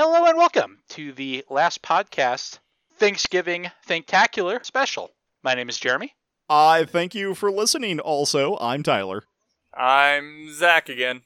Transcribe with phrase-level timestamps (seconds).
[0.00, 2.60] Hello and welcome to the last podcast,
[2.98, 5.10] Thanksgiving Thanktacular special.
[5.42, 6.14] My name is Jeremy.
[6.48, 7.98] I thank you for listening.
[7.98, 9.24] Also, I'm Tyler.
[9.74, 11.22] I'm Zach again.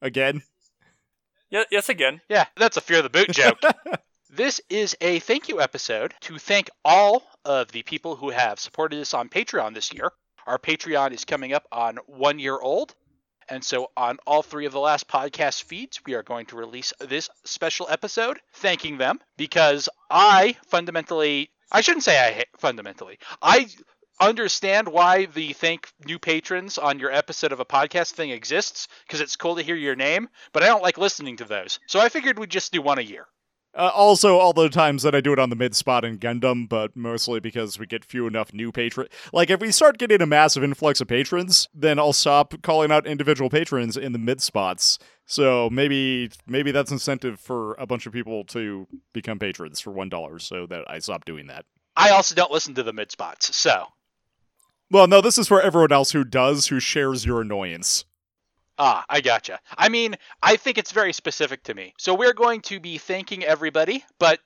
[0.00, 0.40] Again.
[1.50, 2.22] Yeah, yes, again.
[2.30, 3.60] Yeah, that's a Fear of the Boot joke.
[4.30, 9.02] this is a thank you episode to thank all of the people who have supported
[9.02, 10.12] us on Patreon this year.
[10.46, 12.94] Our Patreon is coming up on one year old.
[13.48, 16.92] And so, on all three of the last podcast feeds, we are going to release
[17.00, 23.68] this special episode thanking them because I fundamentally, I shouldn't say I fundamentally, I
[24.20, 29.20] understand why the thank new patrons on your episode of a podcast thing exists because
[29.20, 31.78] it's cool to hear your name, but I don't like listening to those.
[31.86, 33.26] So I figured we'd just do one a year.
[33.76, 36.66] Uh, also, all the times that I do it on the mid spot in Gundam,
[36.66, 39.10] but mostly because we get few enough new patrons.
[39.34, 43.06] Like, if we start getting a massive influx of patrons, then I'll stop calling out
[43.06, 44.98] individual patrons in the mid spots.
[45.26, 50.08] So maybe maybe that's incentive for a bunch of people to become patrons for one
[50.08, 51.66] dollar, so that I stop doing that.
[51.96, 53.88] I also don't listen to the mid spots, so
[54.90, 58.04] Well, no, this is for everyone else who does, who shares your annoyance.
[58.78, 59.60] Ah, I gotcha.
[59.76, 61.94] I mean, I think it's very specific to me.
[61.98, 64.40] So we're going to be thanking everybody, but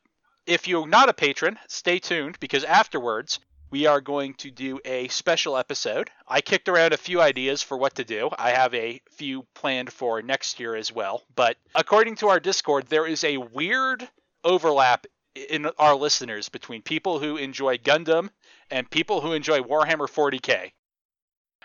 [0.47, 5.09] if you're not a patron, stay tuned because afterwards we are going to do a
[5.09, 6.11] special episode.
[6.27, 8.31] I kicked around a few ideas for what to do.
[8.37, 11.22] I have a few planned for next year as well.
[11.34, 14.09] But according to our Discord, there is a weird
[14.42, 18.31] overlap in our listeners between people who enjoy Gundam
[18.70, 20.72] and people who enjoy Warhammer 40k.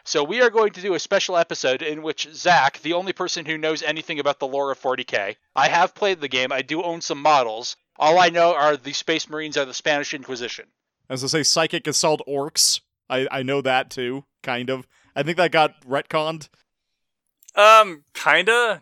[0.07, 3.43] So we are going to do a special episode in which Zach, the only person
[3.43, 6.51] who knows anything about the lore of 40k, I have played the game.
[6.51, 7.75] I do own some models.
[7.97, 10.67] All I know are the Space Marines are the Spanish Inquisition.
[11.09, 12.81] As I say, psychic assault orcs.
[13.09, 14.87] I, I know that too, kind of.
[15.15, 16.49] I think that got retconned.
[17.55, 18.81] Um, kinda,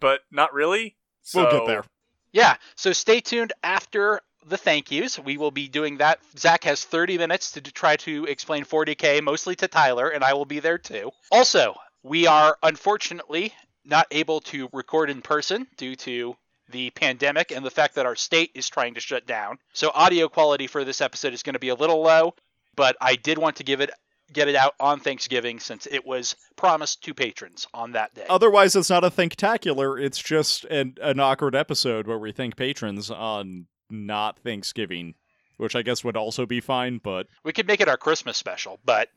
[0.00, 0.96] but not really.
[1.22, 1.84] So, We'll get there.
[2.32, 5.18] Yeah, so stay tuned after the thank yous.
[5.18, 6.20] We will be doing that.
[6.38, 10.44] Zach has 30 minutes to try to explain 40k, mostly to Tyler, and I will
[10.44, 11.10] be there too.
[11.30, 13.52] Also, we are unfortunately
[13.84, 16.36] not able to record in person due to
[16.70, 19.58] the pandemic and the fact that our state is trying to shut down.
[19.72, 22.34] So audio quality for this episode is going to be a little low,
[22.74, 23.90] but I did want to give it
[24.32, 28.26] get it out on Thanksgiving since it was promised to patrons on that day.
[28.28, 30.02] Otherwise, it's not a thanktacular.
[30.02, 35.14] It's just an, an awkward episode where we thank patrons on not Thanksgiving,
[35.56, 36.98] which I guess would also be fine.
[37.02, 39.08] But We could make it our Christmas special, but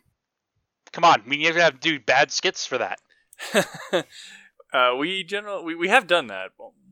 [0.92, 3.00] come on, we need to have do bad skits for that.
[4.74, 6.52] uh, we general we, we have done that.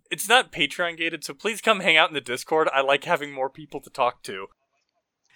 [0.10, 2.70] It's not Patreon gated, so please come hang out in the Discord.
[2.74, 4.48] I like having more people to talk to.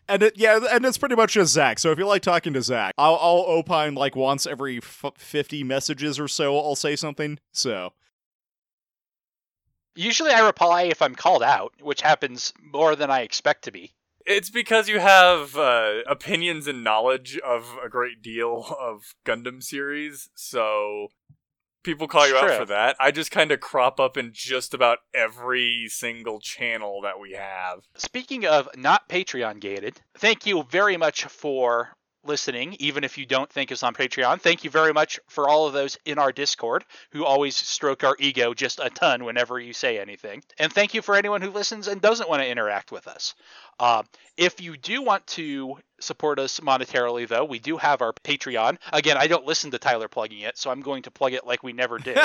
[0.08, 1.78] and it, yeah, and it's pretty much just Zach.
[1.80, 5.64] So if you like talking to Zach, I'll, I'll opine like once every f- fifty
[5.64, 6.58] messages or so.
[6.58, 7.40] I'll say something.
[7.52, 7.92] So
[9.96, 13.94] Usually I reply if I'm called out, which happens more than I expect to be.
[14.26, 20.30] It's because you have uh, opinions and knowledge of a great deal of Gundam series,
[20.36, 21.08] so
[21.84, 22.96] people call you It's out for that.
[23.00, 27.80] I just kind of crop up in just about every single channel that we have.
[27.96, 31.90] Speaking of not Patreon gated, thank you very much for
[32.24, 34.42] listening, even if you don't think it's on Patreon.
[34.42, 38.16] Thank you very much for all of those in our Discord who always stroke our
[38.20, 40.44] ego just a ton whenever you say anything.
[40.60, 43.36] And thank you for anyone who listens and doesn't want to interact with us.
[43.80, 44.04] Uh,
[44.38, 48.78] if you do want to support us monetarily, though, we do have our Patreon.
[48.94, 51.64] Again, I don't listen to Tyler plugging it, so I'm going to plug it like
[51.64, 52.20] we never did.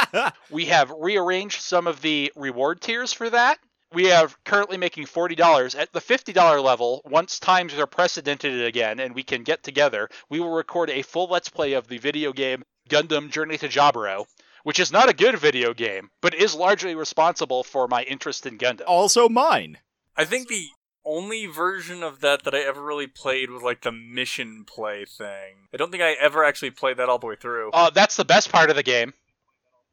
[0.50, 3.58] we have rearranged some of the reward tiers for that.
[3.92, 5.78] We are currently making $40.
[5.78, 10.40] At the $50 level, once times are precedented again and we can get together, we
[10.40, 14.24] will record a full Let's Play of the video game Gundam Journey to Jaburo,
[14.64, 18.56] which is not a good video game, but is largely responsible for my interest in
[18.56, 18.84] Gundam.
[18.86, 19.78] also mine.
[20.16, 20.68] I think the
[21.04, 25.68] only version of that that I ever really played was like the mission play thing.
[25.74, 27.70] I don't think I ever actually played that all the way through.
[27.72, 29.12] Uh, that's the best part of the game.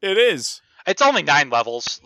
[0.00, 0.62] It is.
[0.86, 2.00] It's only nine levels.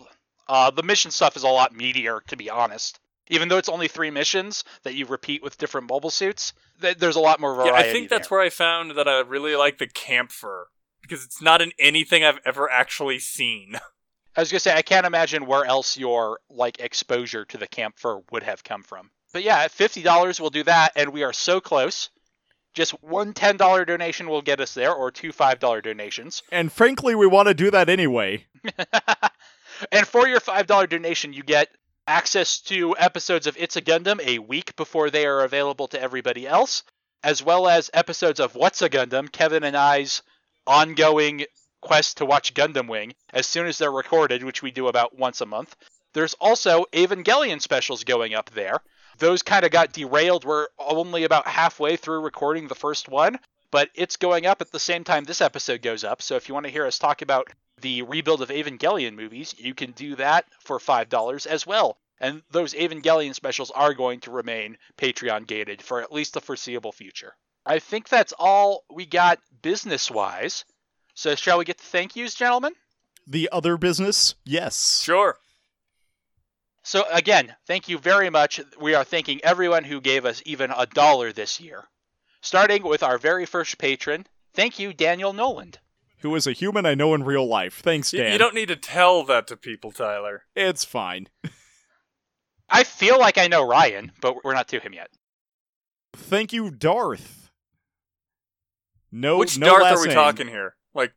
[0.47, 2.99] Uh, the mission stuff is a lot meatier, to be honest.
[3.27, 7.15] Even though it's only three missions that you repeat with different mobile suits, th- there's
[7.15, 7.89] a lot more yeah, variety.
[7.89, 8.37] I think that's there.
[8.37, 10.65] where I found that I really like the Kampfer
[11.01, 13.75] because it's not in anything I've ever actually seen.
[14.37, 18.21] I was gonna say I can't imagine where else your like exposure to the Kampfer
[18.31, 19.11] would have come from.
[19.33, 22.09] But yeah, at fifty dollars we'll do that, and we are so close.
[22.73, 26.43] Just one ten dollar donation will get us there, or two five dollar donations.
[26.51, 28.45] And frankly, we want to do that anyway.
[29.91, 31.69] and for your five dollar donation, you get
[32.07, 36.47] access to episodes of It's a Gundam a week before they are available to everybody
[36.47, 36.83] else,
[37.23, 40.21] as well as episodes of What's a Gundam, Kevin and I's
[40.67, 41.45] ongoing
[41.81, 45.41] quest to watch Gundam Wing as soon as they're recorded, which we do about once
[45.41, 45.75] a month.
[46.13, 48.79] There's also Evangelion specials going up there.
[49.17, 50.45] Those kind of got derailed.
[50.45, 53.39] We're only about halfway through recording the first one,
[53.71, 56.21] but it's going up at the same time this episode goes up.
[56.21, 57.49] So if you want to hear us talk about
[57.81, 61.97] the rebuild of Evangelion movies, you can do that for $5 as well.
[62.19, 66.91] And those Evangelion specials are going to remain Patreon gated for at least the foreseeable
[66.91, 67.33] future.
[67.65, 70.65] I think that's all we got business wise.
[71.15, 72.73] So shall we get to thank yous, gentlemen?
[73.27, 74.35] The other business?
[74.45, 75.01] Yes.
[75.03, 75.37] Sure.
[76.83, 78.61] So again, thank you very much.
[78.79, 81.83] We are thanking everyone who gave us even a dollar this year.
[82.45, 85.79] Starting with our very first patron, thank you, Daniel Noland.
[86.19, 87.79] Who is a human I know in real life.
[87.81, 88.33] Thanks, Y- Dan.
[88.33, 90.43] You don't need to tell that to people, Tyler.
[90.55, 91.27] It's fine.
[92.69, 95.09] I feel like I know Ryan, but we're not to him yet.
[96.13, 97.49] Thank you, Darth.
[99.11, 100.15] No, Which no Darth last are we name.
[100.15, 100.75] talking here?
[100.93, 101.13] Like,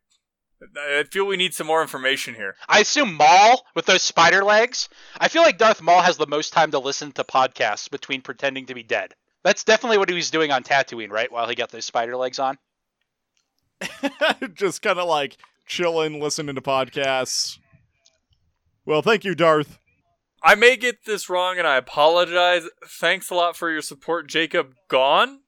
[0.78, 2.56] I feel we need some more information here.
[2.70, 4.88] I assume Maul with those spider legs.
[5.20, 8.64] I feel like Darth Maul has the most time to listen to podcasts between pretending
[8.66, 9.14] to be dead.
[9.44, 11.30] That's definitely what he was doing on Tatooine, right?
[11.30, 12.58] While he got those spider legs on.
[14.54, 15.36] Just kind of like
[15.66, 17.58] chilling, listening to podcasts.
[18.84, 19.78] Well, thank you, Darth.
[20.42, 22.62] I may get this wrong, and I apologize.
[22.86, 24.74] Thanks a lot for your support, Jacob.
[24.88, 25.40] Gone.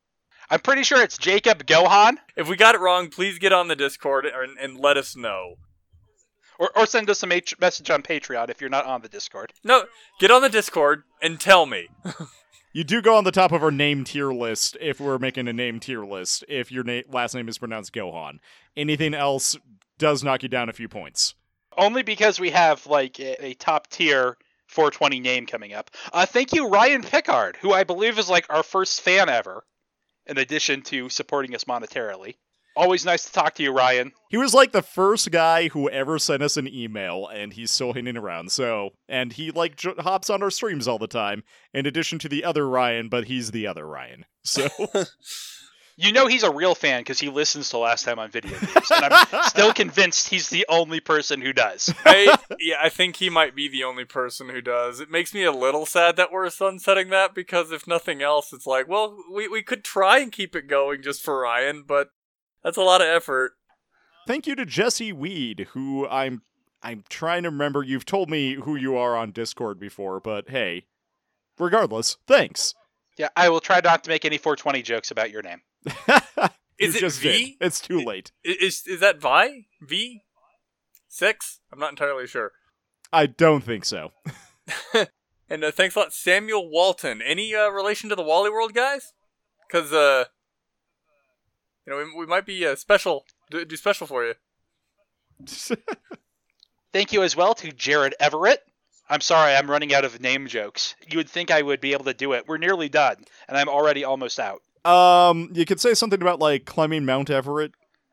[0.50, 3.76] I'm pretty sure it's Jacob Gohan, If we got it wrong, please get on the
[3.76, 5.54] Discord and, and let us know.
[6.58, 9.52] or, or send us a message on Patreon if you're not on the Discord.
[9.62, 9.84] No,
[10.18, 11.86] get on the Discord and tell me.
[12.72, 15.52] You do go on the top of our name tier list if we're making a
[15.52, 16.44] name tier list.
[16.48, 18.38] If your na- last name is pronounced Gohan,
[18.76, 19.56] anything else
[19.98, 21.34] does knock you down a few points.
[21.76, 24.36] Only because we have like a, top tier
[24.68, 25.90] 420 name coming up.
[26.12, 29.64] Uh, thank you, Ryan Pickard, who I believe is like our first fan ever,
[30.26, 32.36] in addition to supporting us monetarily.
[32.76, 34.12] Always nice to talk to you, Ryan.
[34.30, 37.92] He was like the first guy who ever sent us an email, and he's still
[37.92, 38.52] hanging around.
[38.52, 41.42] So, and he like j- hops on our streams all the time.
[41.74, 44.24] In addition to the other Ryan, but he's the other Ryan.
[44.44, 44.68] So,
[46.00, 48.90] You know he's a real fan because he listens to Last Time on Video Games,
[48.90, 51.92] and I'm still convinced he's the only person who does.
[52.06, 55.00] I, yeah, I think he might be the only person who does.
[55.00, 58.66] It makes me a little sad that we're sunsetting that because if nothing else, it's
[58.66, 62.08] like, well, we, we could try and keep it going just for Ryan, but
[62.64, 63.52] that's a lot of effort.
[64.26, 66.42] thank you to Jesse Weed, who I'm
[66.82, 67.82] I'm trying to remember.
[67.82, 70.86] You've told me who you are on Discord before, but hey,
[71.58, 72.74] regardless, thanks.
[73.18, 75.60] Yeah, I will try not to make any 420 jokes about your name.
[76.78, 77.56] Is it just V?
[77.58, 77.66] did.
[77.66, 78.32] It's too late.
[78.46, 79.66] I- Is is that Vi?
[79.82, 80.22] V?
[81.08, 81.60] Six?
[81.72, 82.52] I'm not entirely sure.
[83.12, 84.12] I don't think so.
[85.52, 87.20] And uh, thanks a lot, Samuel Walton.
[87.20, 89.14] Any uh, relation to the Wally World guys?
[89.66, 90.26] Because uh,
[91.86, 93.24] you know, we, we might be uh, special.
[93.50, 94.34] Do, do special for you.
[96.92, 98.62] Thank you as well to Jared Everett.
[99.08, 100.94] I'm sorry, I'm running out of name jokes.
[101.08, 102.46] You would think I would be able to do it.
[102.46, 103.16] We're nearly done,
[103.48, 104.60] and I'm already almost out.
[104.84, 107.72] um, you could say something about like climbing Mount Everett.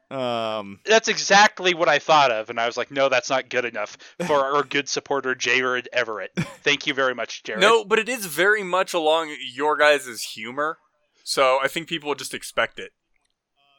[0.10, 3.66] Um, That's exactly what I thought of, and I was like, no, that's not good
[3.66, 6.32] enough for our good supporter, Jared Everett.
[6.64, 7.62] Thank you very much, Jared.
[7.62, 10.78] No, but it is very much along your guys' humor.
[11.26, 12.92] So I think people would just expect it.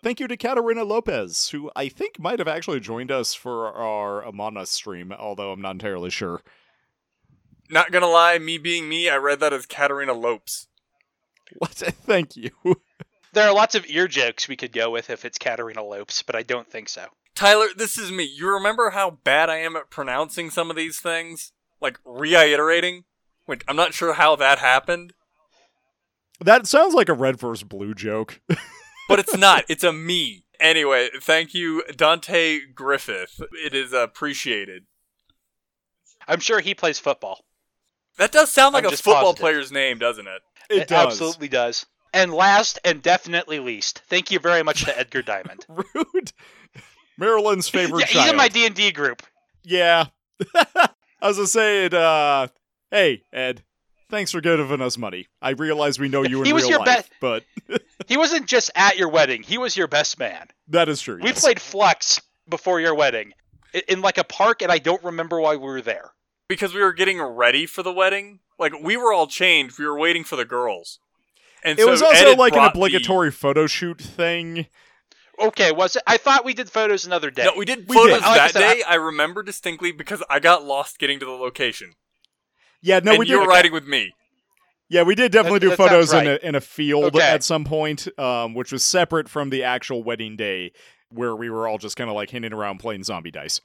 [0.08, 4.22] Thank you to Katarina Lopez, who I think might have actually joined us for our
[4.22, 6.40] Among Us stream, although I'm not entirely sure.
[7.68, 10.68] Not gonna lie, me being me, I read that as Katarina Lopes.
[11.58, 11.72] What?
[11.74, 12.48] Thank you.
[13.34, 16.34] There are lots of ear jokes we could go with if it's Katarina Lopes, but
[16.34, 17.08] I don't think so.
[17.34, 18.24] Tyler, this is me.
[18.24, 21.52] You remember how bad I am at pronouncing some of these things?
[21.82, 23.04] Like reiterating?
[23.46, 25.12] Like, I'm not sure how that happened,
[26.40, 28.40] That sounds like a red versus blue joke.
[29.08, 29.64] but it's not.
[29.68, 30.44] It's a me.
[30.60, 33.40] Anyway, thank you, Dante Griffith.
[33.52, 34.84] It is appreciated.
[36.26, 37.40] I'm sure he plays football.
[38.18, 39.40] That does sound like I'm a football positive.
[39.40, 40.42] player's name, doesn't it?
[40.68, 41.06] It, does.
[41.06, 41.86] absolutely does.
[42.12, 45.64] And last and definitely least, thank you very much to Edgar Diamond.
[45.68, 46.32] Rude.
[47.16, 48.30] Marilyn's favorite yeah, he's child.
[48.30, 49.22] in my D and D group.
[49.62, 50.06] Yeah.
[50.54, 50.88] I
[51.22, 52.48] was gonna say it, uh
[52.90, 53.62] hey, Ed.
[54.10, 55.26] Thanks for giving us money.
[55.42, 57.44] I realize we know you in He was real your life, but
[58.06, 60.46] He wasn't just at your wedding; he was your best man.
[60.68, 61.18] that is true.
[61.20, 61.40] We yes.
[61.40, 63.32] played Flux before your wedding
[63.86, 66.12] in like a park, and I don't remember why we were there.
[66.48, 68.40] Because we were getting ready for the wedding.
[68.58, 69.78] Like, we were all changed.
[69.78, 70.98] We were waiting for the girls.
[71.62, 74.66] And It so was also had like an brought the- obligatory photo shoot thing.
[75.40, 76.02] Okay, was it?
[76.06, 77.44] I thought we did photos another day.
[77.44, 78.22] No, we did We photos did.
[78.22, 78.82] Like I that said, I- day.
[78.88, 81.92] I remember distinctly because I got lost getting to the location.
[82.80, 83.40] Yeah, no, and we you did.
[83.46, 84.12] were riding with me.
[84.88, 87.20] Yeah, we did definitely That- do that sounds photos in a in a field Okay.
[87.26, 90.72] at some point, um, which was separate from the actual wedding day,
[91.10, 93.60] where we were all just kind of like hinting around playing zombie dice.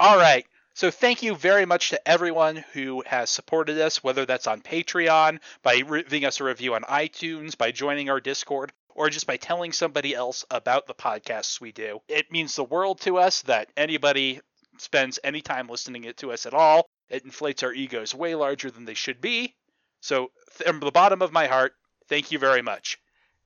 [0.00, 0.46] All right.
[0.74, 5.38] So thank you very much to everyone who has supported us, whether that's on Patreon,
[5.62, 9.72] by giving us a review on iTunes, by joining our Discord, or just by telling
[9.72, 12.00] somebody else about the podcasts we do.
[12.08, 14.40] It means the world to us that anybody
[14.78, 16.88] spends any time listening to us at all.
[17.12, 19.54] It inflates our egos way larger than they should be.
[20.00, 21.74] So, from the bottom of my heart,
[22.08, 22.98] thank you very much.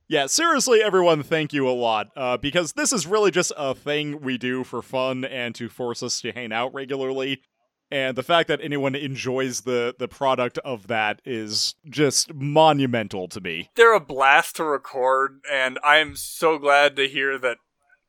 [0.08, 2.08] Yeah, seriously, everyone, thank you a lot.
[2.16, 6.00] Uh, because this is really just a thing we do for fun and to force
[6.02, 7.42] us to hang out regularly.
[7.90, 13.40] And the fact that anyone enjoys the the product of that is just monumental to
[13.40, 13.70] me.
[13.76, 17.58] They're a blast to record, and I am so glad to hear that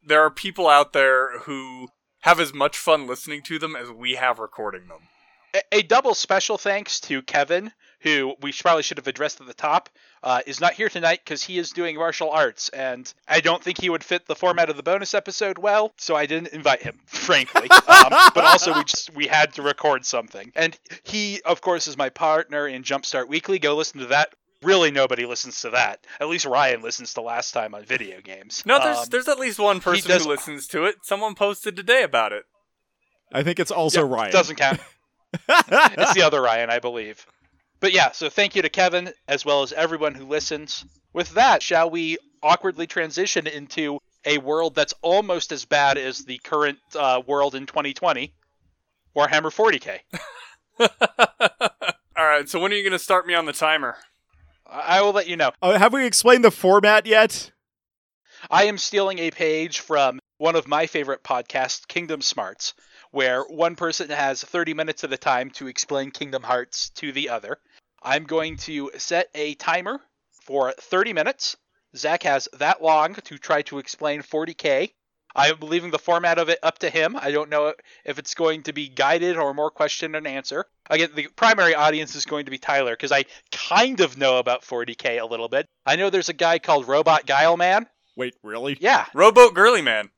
[0.06, 1.90] there are people out there who
[2.22, 5.10] have as much fun listening to them as we have recording them.
[5.54, 9.54] A, a double special thanks to Kevin, who we probably should have addressed at the
[9.54, 9.90] top,
[10.24, 13.80] uh, is not here tonight because he is doing martial arts, and I don't think
[13.80, 17.00] he would fit the format of the bonus episode well, so I didn't invite him,
[17.06, 17.70] frankly.
[17.70, 21.98] um, but also, we just we had to record something, and he, of course, is
[21.98, 23.60] my partner in Jumpstart Weekly.
[23.60, 24.34] Go listen to that.
[24.64, 26.06] Really, nobody listens to that.
[26.20, 28.64] At least Ryan listens to last time on video games.
[28.66, 30.96] No, there's Um, there's at least one person does- who listens to it.
[31.04, 32.46] Someone posted today about it.
[33.32, 34.32] I think it's also yeah, Ryan.
[34.32, 34.80] Doesn't count.
[35.50, 37.26] it's the other Ryan, I believe.
[37.80, 40.86] But yeah, so thank you to Kevin as well as everyone who listens.
[41.14, 46.40] With that, shall we awkwardly transition into a world that's almost as bad as the
[46.40, 48.34] current uh, world in 2020,
[49.16, 50.00] Warhammer 40k?
[52.18, 53.98] All right, so when are you going to start me on the timer?
[54.66, 55.52] I I will let you know.
[55.62, 57.52] Oh, have we explained the format yet?
[58.50, 62.74] I am stealing a page from one of my favorite podcasts, Kingdom Smarts,
[63.12, 67.30] where one person has 30 minutes at a time to explain Kingdom Hearts to the
[67.30, 67.58] other.
[68.02, 70.00] I'm going to set a timer
[70.44, 71.58] for 30 minutes.
[71.96, 74.92] Zach has that long to try to explain 40k.
[75.36, 77.16] I am leaving the format of it up to him.
[77.16, 77.74] I don't know
[78.06, 80.66] if it's going to be guided or more question and answer.
[80.90, 84.64] Again, the primary audience is going to be Tyler because I kind of know about
[84.64, 85.68] 40k a little bit.
[85.86, 87.86] I know there's a guy called Roboute Guilliman.
[88.16, 88.78] Wait, really?
[88.80, 90.10] Yeah, Robot Girly Man.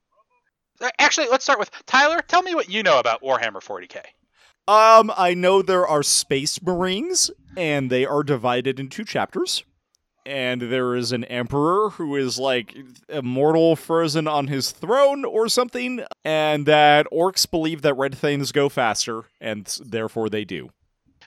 [1.00, 2.22] Actually, let's start with Tyler.
[2.28, 4.02] Tell me what you know about Warhammer 40k.
[4.68, 9.64] Um, I know there are space marines, and they are divided into chapters.
[10.26, 16.04] And there is an emperor who is like immortal, frozen on his throne or something,
[16.24, 20.70] and that orcs believe that red things go faster, and therefore they do.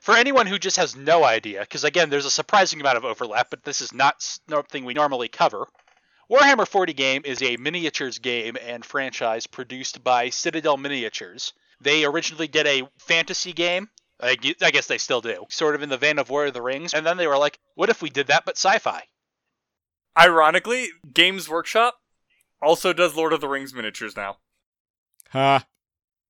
[0.02, 3.50] For anyone who just has no idea, because again, there's a surprising amount of overlap,
[3.50, 4.16] but this is not
[4.49, 5.66] something we normally cover.
[6.33, 11.53] Warhammer 40 game is a miniatures game and franchise produced by Citadel Miniatures.
[11.79, 13.91] They originally did a fantasy game.
[14.19, 16.95] I guess they still do, sort of in the vein of War of the Rings.
[16.95, 19.03] And then they were like, what if we did that but sci fi?
[20.19, 21.99] Ironically, Games Workshop
[22.62, 24.39] also does Lord of the Rings miniatures now.
[25.29, 25.61] Huh.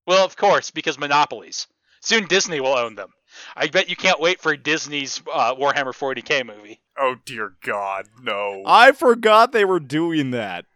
[0.05, 1.69] Well, of course, because monopolies.
[2.01, 3.11] Soon Disney will own them.
[3.57, 6.81] I bet you can't wait for Disney's uh, Warhammer 40k movie.
[6.99, 8.63] Oh dear God, no!
[8.67, 10.67] I forgot they were doing that.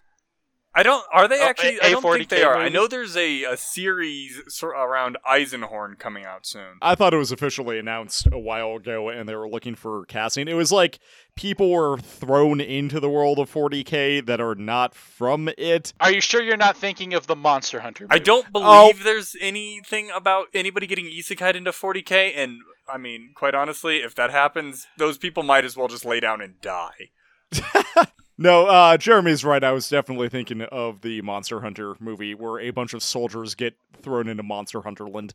[0.79, 1.03] I don't.
[1.11, 1.79] Are they Oh, actually?
[1.79, 2.57] a- I don't think they A40K are.
[2.59, 6.77] I know there's a, a series around Eisenhorn coming out soon.
[6.83, 10.49] I thought it was officially announced a while ago and they were looking for casting.
[10.49, 10.99] It was like
[11.35, 15.95] people were thrown into the world of 40K that are not from it.
[15.99, 18.15] Are you sure you're not thinking of the Monster Hunter movie?
[18.15, 18.61] I don't Oh.
[18.93, 24.15] believe there's anything about anybody getting isekai into 40k, and I mean, quite honestly, if
[24.17, 27.11] that happens, those people might as well just lay down and die.
[28.39, 29.65] No, uh, Jeremy's right.
[29.65, 33.77] I was definitely thinking of the Monster Hunter movie where a bunch of soldiers get
[34.03, 35.33] thrown into Monster Hunterland.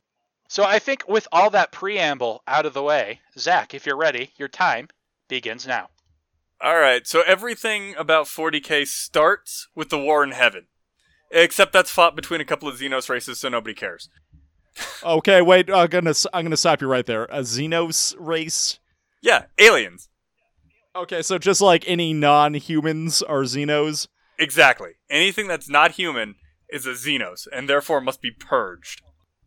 [0.48, 4.32] So I think with all that preamble out of the way, Zach, if you're ready,
[4.38, 4.90] your time
[5.28, 5.90] begins now.
[6.60, 10.68] All right, so everything about 40k starts with the war in heaven,
[11.32, 14.10] except that's fought between a couple of Xenos races, so nobody cares.
[15.04, 15.72] Okay, wait.
[15.72, 17.24] I'm gonna I'm gonna stop you right there.
[17.26, 18.80] A Xenos race.
[19.22, 20.10] Yeah, aliens.
[20.96, 24.08] Okay, so just like any non-humans are Xenos.
[24.38, 24.92] Exactly.
[25.10, 26.36] Anything that's not human
[26.70, 29.02] is a Xenos, and therefore must be purged.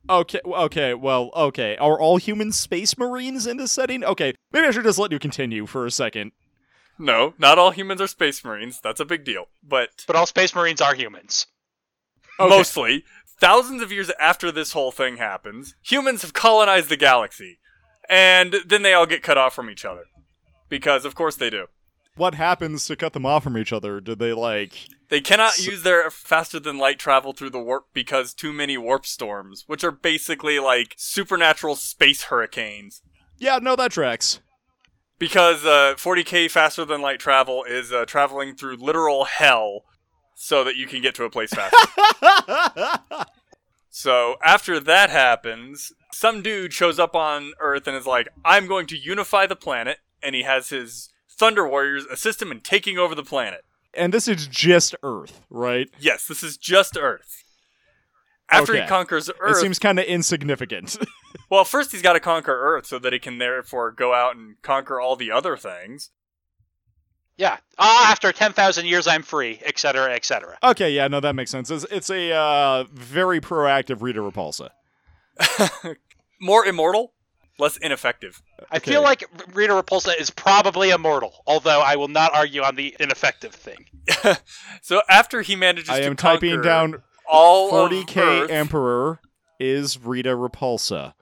[0.08, 1.76] Okay, okay, well, okay.
[1.76, 4.04] Are all humans space marines in this setting?
[4.04, 6.32] Okay, maybe I should just let you continue for a second.
[6.98, 8.80] No, not all humans are space marines.
[8.82, 9.46] That's a big deal.
[9.62, 11.46] But But all Space Marines are humans.
[12.38, 12.48] Okay.
[12.48, 13.04] mostly,
[13.40, 17.58] thousands of years after this whole thing happens, humans have colonized the galaxy.
[18.08, 20.04] And then they all get cut off from each other.
[20.74, 21.66] Because, of course, they do.
[22.16, 24.00] What happens to cut them off from each other?
[24.00, 24.88] Do they like?
[25.08, 28.76] They cannot S- use their faster than light travel through the warp because too many
[28.76, 33.02] warp storms, which are basically like supernatural space hurricanes.
[33.38, 34.40] Yeah, no, that tracks.
[35.16, 39.84] Because uh, 40k faster than light travel is uh, traveling through literal hell
[40.34, 42.98] so that you can get to a place faster.
[43.96, 48.88] So after that happens, some dude shows up on Earth and is like, I'm going
[48.88, 49.98] to unify the planet.
[50.24, 53.64] And he has his Thunder Warriors assist him in taking over the planet.
[53.92, 55.88] And this is just Earth, right?
[56.00, 57.44] Yes, this is just Earth.
[58.50, 58.82] After Okay.
[58.82, 60.96] he conquers Earth, It seems kind of insignificant.
[61.50, 64.60] well, first he's got to conquer Earth so that he can therefore go out and
[64.62, 66.10] conquer all the other things.
[67.36, 67.58] Yeah.
[67.78, 70.56] Ah, after 10,000 years, I'm free, etc., etc.
[70.62, 71.70] okay, yeah, no, that makes sense.
[71.70, 74.70] It's, it's a uh, very proactive Rita Repulsa.
[76.40, 77.12] More immortal,
[77.58, 78.42] less ineffective.
[78.70, 78.92] I Okay.
[78.92, 83.54] feel like Rita Repulsa is probably immortal, although I will not argue on the ineffective
[83.54, 83.86] thing.
[84.82, 89.20] So after he manages to I to am typing down all 40k of Earth, Emperor
[89.58, 91.14] is Rita Repulsa.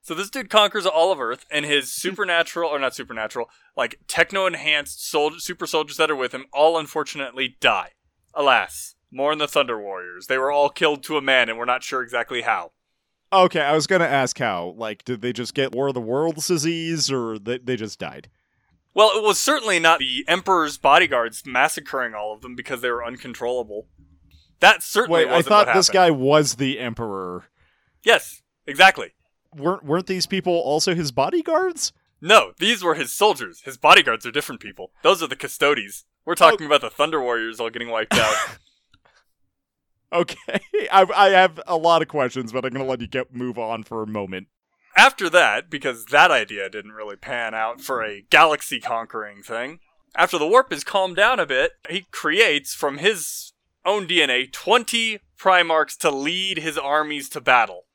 [0.00, 4.46] So this dude conquers all of Earth, and his supernatural, or not supernatural, like techno
[4.46, 7.90] enhanced sol- super soldiers that are with him, all unfortunately die.
[8.34, 10.26] Alas, more in the Thunder Warriors.
[10.26, 12.72] They were all killed to a man, and we're not sure exactly how.
[13.32, 14.74] Okay, I was gonna ask how.
[14.76, 18.28] Like, did they just get War of the Worlds disease, or they, they just died?
[18.94, 23.04] Well, it was certainly not the Emperor's bodyguards massacring all of them because they were
[23.04, 23.86] uncontrollable.
[24.60, 27.44] That certainly Wait, I thought this guy was the Emperor.
[28.04, 29.12] Yes, exactly.
[29.56, 31.92] Weren't weren't these people also his bodyguards?
[32.20, 33.62] No, these were his soldiers.
[33.64, 34.92] His bodyguards are different people.
[35.02, 36.04] Those are the Custodes.
[36.24, 36.66] We're talking oh.
[36.66, 38.34] about the Thunder Warriors all getting wiped out.
[40.12, 40.60] Okay,
[40.92, 43.82] I, I have a lot of questions, but I'm gonna let you get move on
[43.82, 44.48] for a moment.
[44.96, 49.80] After that, because that idea didn't really pan out for a galaxy conquering thing,
[50.14, 53.52] after the warp is calmed down a bit, he creates from his
[53.84, 57.86] own DNA 20 Primarchs to lead his armies to battle.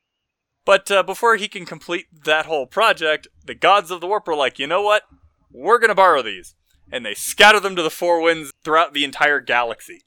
[0.65, 4.35] But uh, before he can complete that whole project, the gods of the warp are
[4.35, 5.03] like, you know what?
[5.51, 6.55] We're gonna borrow these.
[6.91, 10.01] And they scatter them to the four winds throughout the entire galaxy.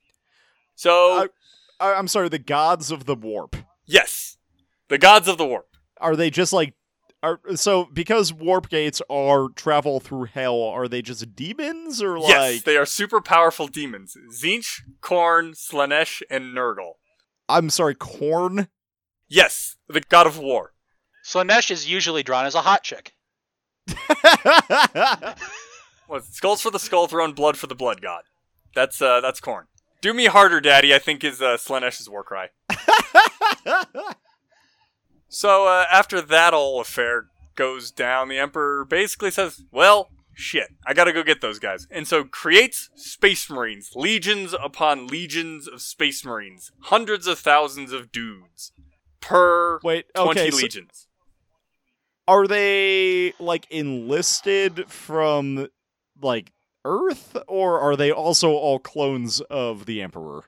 [0.74, 1.26] So, I,
[1.80, 3.56] I'm sorry, the gods of the warp
[3.86, 4.36] yes,
[4.88, 5.68] the gods of the warp.
[6.00, 6.74] are they just like
[7.22, 10.62] are so because warp gates are travel through hell?
[10.62, 12.28] Are they just demons or like?
[12.28, 12.64] Yes, like?
[12.64, 14.16] they are super powerful demons.
[14.32, 16.94] Tzeentch, Khorne, Slaanesh, and Nurgle.
[17.48, 18.68] I'm sorry, corn.
[19.28, 20.72] Yes, the god of war.
[21.24, 23.12] Slaanesh is usually drawn as a hot chick.
[26.10, 28.24] What, skulls for the skull throne, blood for the blood god.
[28.74, 29.66] That's uh that's Khorne.
[30.00, 32.48] Do me harder, daddy, I think is uh, Slaanesh's war cry.
[35.32, 40.92] So uh, after that whole affair goes down, the Emperor basically says, "Well, shit, I
[40.92, 46.24] gotta go get those guys," and so creates Space Marines, legions upon legions of Space
[46.24, 48.72] Marines, hundreds of thousands of dudes
[49.20, 50.50] per Wait, twenty okay.
[50.50, 51.06] so legions.
[52.26, 55.68] are they like enlisted from
[56.20, 56.50] like
[56.84, 60.44] Earth, or are they also all clones of the Emperor?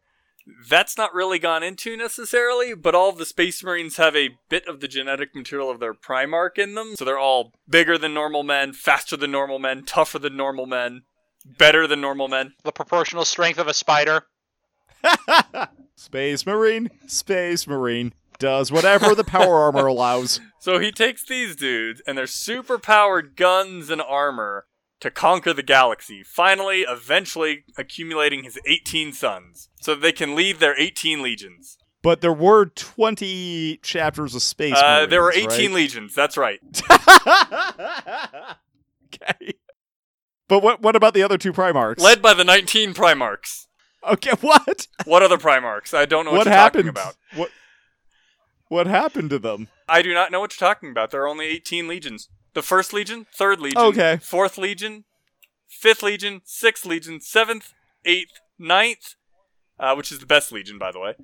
[0.69, 4.67] That's not really gone into necessarily, but all of the Space Marines have a bit
[4.67, 8.43] of the genetic material of their Primarch in them, so they're all bigger than normal
[8.43, 11.03] men, faster than normal men, tougher than normal men,
[11.45, 12.55] better than normal men.
[12.65, 14.27] The proportional strength of a spider.
[15.97, 20.41] Space Marine, Space Marine does whatever the power armor allows.
[20.63, 24.67] So he takes these dudes and their super powered guns and armor
[25.03, 30.59] to conquer the galaxy, finally, eventually accumulating his 18 sons, so that they can lead
[30.61, 31.77] their 18 legions.
[32.03, 35.71] But there were 20 chapters of Space Uh, Marines, there were 18 right?
[35.73, 36.61] legions, that's right.
[39.07, 39.55] okay.
[40.49, 42.01] But what what about the other two Primarchs?
[42.01, 43.67] Led by the 19 Primarchs.
[44.09, 44.87] Okay, what?
[45.05, 45.95] What other Primarchs?
[45.95, 46.87] I don't know what, what you're happened?
[46.87, 47.17] talking about.
[47.37, 47.51] What
[48.69, 49.69] What happened to them?
[49.89, 51.11] I do not know what you're talking about.
[51.11, 52.29] There are only 18 legions.
[52.55, 54.19] The first legion, third legion, Okay.
[54.23, 55.05] fourth legion,
[55.69, 57.73] fifth legion, sixth legion, seventh,
[58.05, 59.15] eighth, ninth,
[59.79, 61.15] uh, which is the best legion, by the way,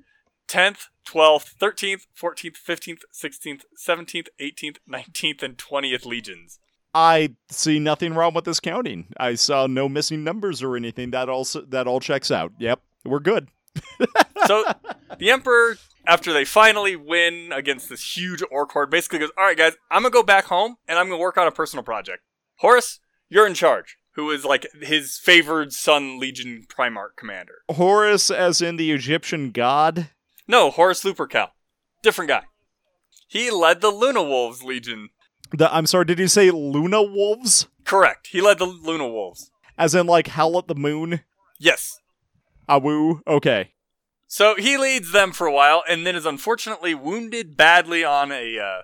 [0.47, 6.59] tenth, twelfth, thirteenth, fourteenth, fifteenth, sixteenth, seventeenth, eighteenth, nineteenth, and twentieth legions.
[6.95, 9.13] I see nothing wrong with this counting.
[9.17, 11.11] I saw no missing numbers or anything.
[11.11, 12.51] That also that all checks out.
[12.57, 13.49] Yep, we're good.
[14.47, 14.63] So
[15.19, 15.77] the Emperor,
[16.09, 20.01] after they finally win against this huge orc horde, basically goes, "All right, guys, I'm
[20.01, 22.23] gonna go back home and I'm gonna work on a personal project.
[22.57, 27.59] Horus, you're in charge." Who is like his favored son, Legion Primarch commander?
[27.69, 30.09] Horus, as in the Egyptian god.
[30.47, 31.51] No, Horus Lupercal,
[32.01, 32.43] different guy.
[33.27, 35.09] He led the Luna Wolves Legion.
[35.51, 37.67] The I'm sorry, did you say Luna Wolves?
[37.85, 38.27] Correct.
[38.31, 39.51] He led the Luna Wolves.
[39.77, 41.21] As in like Hell at the Moon?
[41.59, 41.99] Yes.
[42.67, 43.21] Awoo.
[43.27, 43.71] Okay.
[44.31, 48.59] So he leads them for a while, and then is unfortunately wounded badly on a
[48.59, 48.81] uh,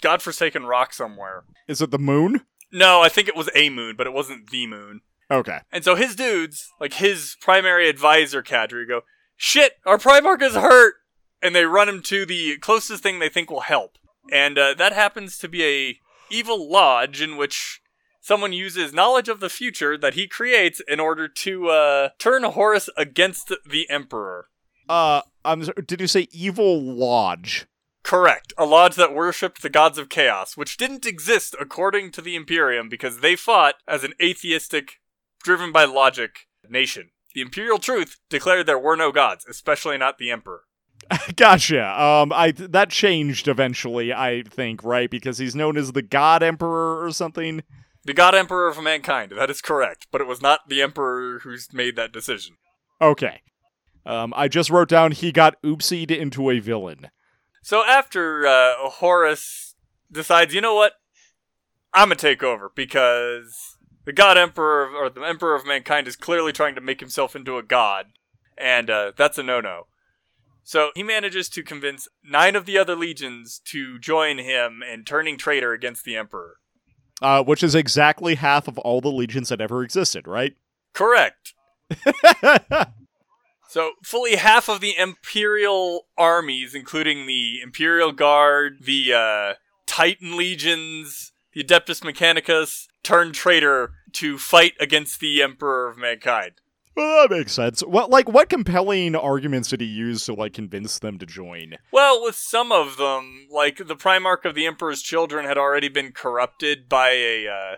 [0.00, 1.42] godforsaken rock somewhere.
[1.66, 2.42] Is it the moon?
[2.70, 5.00] No, I think it was a moon, but it wasn't the moon.
[5.28, 5.58] Okay.
[5.72, 9.00] And so his dudes, like his primary advisor cadre, go,
[9.36, 10.94] "Shit, our Primarch is hurt,"
[11.42, 13.98] and they run him to the closest thing they think will help.
[14.30, 15.98] And uh, that happens to be a
[16.30, 17.80] evil lodge in which
[18.24, 22.88] someone uses knowledge of the future that he creates in order to uh, turn Horus
[22.96, 24.46] against the Emperor.
[24.88, 27.66] Uh, I'm sorry, did you say evil lodge?
[28.02, 28.52] Correct.
[28.56, 32.88] A lodge that worshipped the gods of chaos, which didn't exist according to the Imperium
[32.88, 35.00] because they fought as an atheistic,
[35.42, 37.10] driven by logic nation.
[37.34, 40.62] The Imperial Truth declared there were no gods, especially not the Emperor.
[41.36, 42.02] gotcha.
[42.02, 44.12] Um, I that changed eventually.
[44.14, 47.62] I think right because he's known as the God Emperor or something.
[48.04, 49.32] The God Emperor of mankind.
[49.36, 52.56] That is correct, but it was not the Emperor who's made that decision.
[53.00, 53.40] Okay.
[54.06, 57.08] Um, I just wrote down he got oopsied into a villain.
[57.62, 59.74] So after uh, Horus
[60.12, 60.92] decides, you know what,
[61.94, 66.52] I'm gonna take over because the God Emperor or the Emperor of mankind is clearly
[66.52, 68.06] trying to make himself into a god,
[68.58, 69.86] and uh, that's a no-no.
[70.62, 75.38] So he manages to convince nine of the other legions to join him in turning
[75.38, 76.56] traitor against the Emperor.
[77.22, 80.56] Uh, which is exactly half of all the legions that ever existed, right?
[80.92, 81.54] Correct.
[83.74, 91.32] So, fully half of the Imperial armies, including the Imperial Guard, the uh, Titan legions,
[91.52, 96.52] the Adeptus Mechanicus, turned traitor to fight against the Emperor of Mankind.
[96.96, 97.80] Well, that makes sense.
[97.80, 101.74] What, like, what compelling arguments did he use to like convince them to join?
[101.92, 106.12] Well, with some of them, like the Primarch of the Emperor's children had already been
[106.12, 107.76] corrupted by a uh,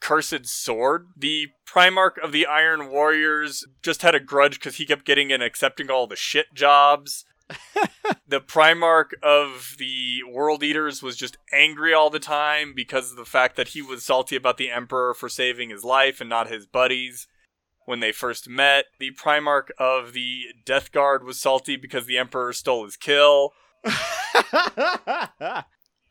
[0.00, 1.08] cursed sword.
[1.16, 5.42] The Primarch of the Iron Warriors just had a grudge because he kept getting and
[5.42, 7.24] accepting all the shit jobs.
[8.28, 13.24] the Primarch of the World Eaters was just angry all the time because of the
[13.24, 16.66] fact that he was salty about the Emperor for saving his life and not his
[16.66, 17.26] buddies
[17.86, 18.86] when they first met.
[18.98, 23.52] The Primarch of the Death Guard was salty because the Emperor stole his kill.
[23.84, 25.62] uh,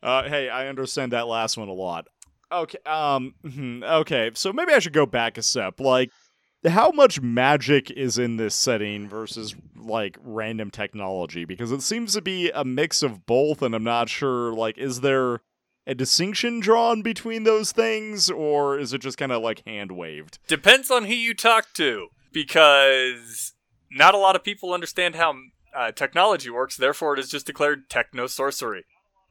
[0.02, 2.06] hey, I understand that last one a lot.
[2.52, 2.78] Okay.
[2.86, 3.34] Um.
[3.42, 4.30] hmm, Okay.
[4.34, 5.80] So maybe I should go back a step.
[5.80, 6.10] Like,
[6.66, 11.44] how much magic is in this setting versus like random technology?
[11.44, 14.52] Because it seems to be a mix of both, and I'm not sure.
[14.52, 15.40] Like, is there
[15.86, 20.38] a distinction drawn between those things, or is it just kind of like hand waved?
[20.46, 23.52] Depends on who you talk to, because
[23.90, 25.34] not a lot of people understand how
[25.76, 26.76] uh, technology works.
[26.76, 28.84] Therefore, it is just declared techno sorcery.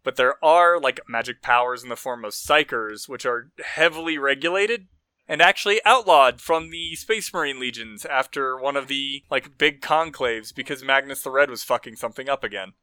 [0.03, 4.87] But there are like magic powers in the form of psykers, which are heavily regulated
[5.27, 10.53] and actually outlawed from the Space Marine legions after one of the like big conclaves
[10.53, 12.73] because Magnus the Red was fucking something up again.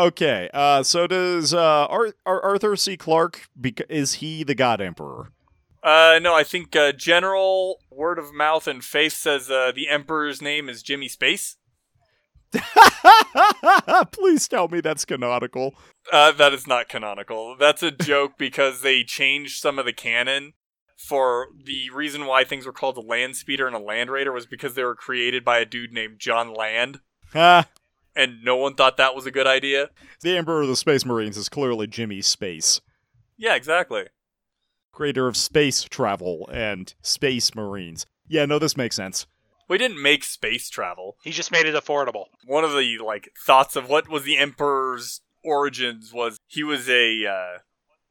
[0.00, 0.48] Okay.
[0.54, 0.82] Uh.
[0.82, 2.96] So does uh Ar- Ar- Arthur C.
[2.96, 3.48] Clarke?
[3.54, 5.30] Bec- is he the God Emperor?
[5.82, 10.42] Uh, no, I think uh, general word of mouth and faith says uh, the Emperor's
[10.42, 11.56] name is Jimmy Space.
[14.12, 15.74] Please tell me that's canonical.
[16.12, 17.56] Uh, that is not canonical.
[17.58, 20.52] That's a joke because they changed some of the canon.
[20.98, 24.44] For the reason why things were called a land speeder and a land raider was
[24.44, 27.00] because they were created by a dude named John Land,
[27.34, 27.68] Ah,
[28.16, 29.90] and no one thought that was a good idea.
[30.22, 32.80] the Emperor of the Space Marines is clearly Jimmy Space,
[33.36, 34.06] Yeah, exactly.
[34.92, 38.06] creator of space travel and Space Marines.
[38.28, 39.26] Yeah, no, this makes sense.
[39.68, 41.16] We didn't make space travel.
[41.22, 42.24] He just made it affordable.
[42.44, 47.24] One of the like thoughts of what was the Emperor's origins was he was a
[47.26, 47.58] uh,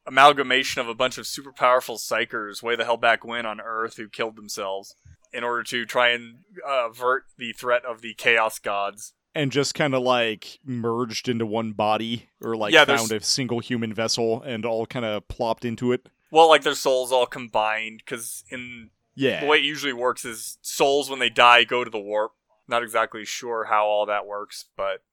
[0.07, 3.97] amalgamation of a bunch of super powerful psykers way the hell back when on Earth
[3.97, 4.95] who killed themselves
[5.31, 9.13] in order to try and uh, avert the threat of the Chaos Gods.
[9.35, 13.59] And just kind of like merged into one body, or like Yeah, found a single
[13.59, 16.09] human vessel and all kind of plopped into it.
[16.31, 19.41] Well, like their souls all combined, because in Yeah.
[19.41, 22.33] the way it usually works is souls when they die go to the warp.
[22.67, 25.03] Not exactly sure how all that works, but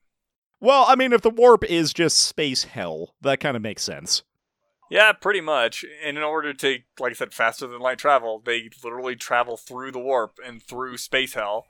[0.61, 4.23] Well, I mean, if the warp is just space hell, that kind of makes sense.
[4.91, 5.85] yeah, pretty much.
[6.03, 9.93] And in order to, like I said, faster than light travel, they literally travel through
[9.93, 11.67] the warp and through space hell,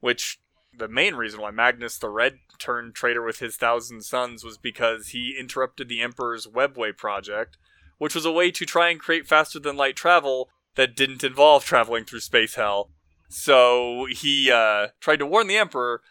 [0.00, 0.38] which
[0.78, 5.08] the main reason why Magnus the Red turned traitor with his thousand sons was because
[5.08, 7.56] he interrupted the Emperor's Webway project,
[7.98, 11.64] which was a way to try and create faster than light travel that didn't involve
[11.64, 12.90] traveling through space hell.
[13.28, 16.02] So he uh, tried to warn the Emperor,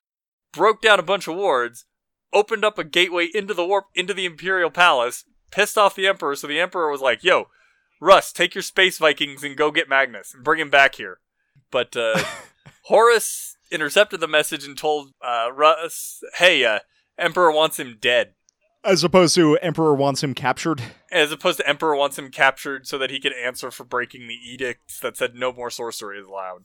[0.51, 1.85] broke down a bunch of wards,
[2.33, 6.35] opened up a gateway into the warp into the Imperial Palace, pissed off the Emperor.
[6.35, 7.47] So the Emperor was like, "Yo,
[8.01, 11.19] Russ, take your space Vikings and go get Magnus and bring him back here."
[11.71, 12.23] But uh,
[12.83, 16.79] Horus intercepted the message and told uh, Russ, "Hey, uh,
[17.17, 18.33] Emperor wants him dead."
[18.85, 20.81] As opposed to Emperor wants him captured.
[21.11, 24.33] As opposed to Emperor wants him captured so that he could answer for breaking the
[24.35, 26.63] edicts that said no more sorcery is allowed.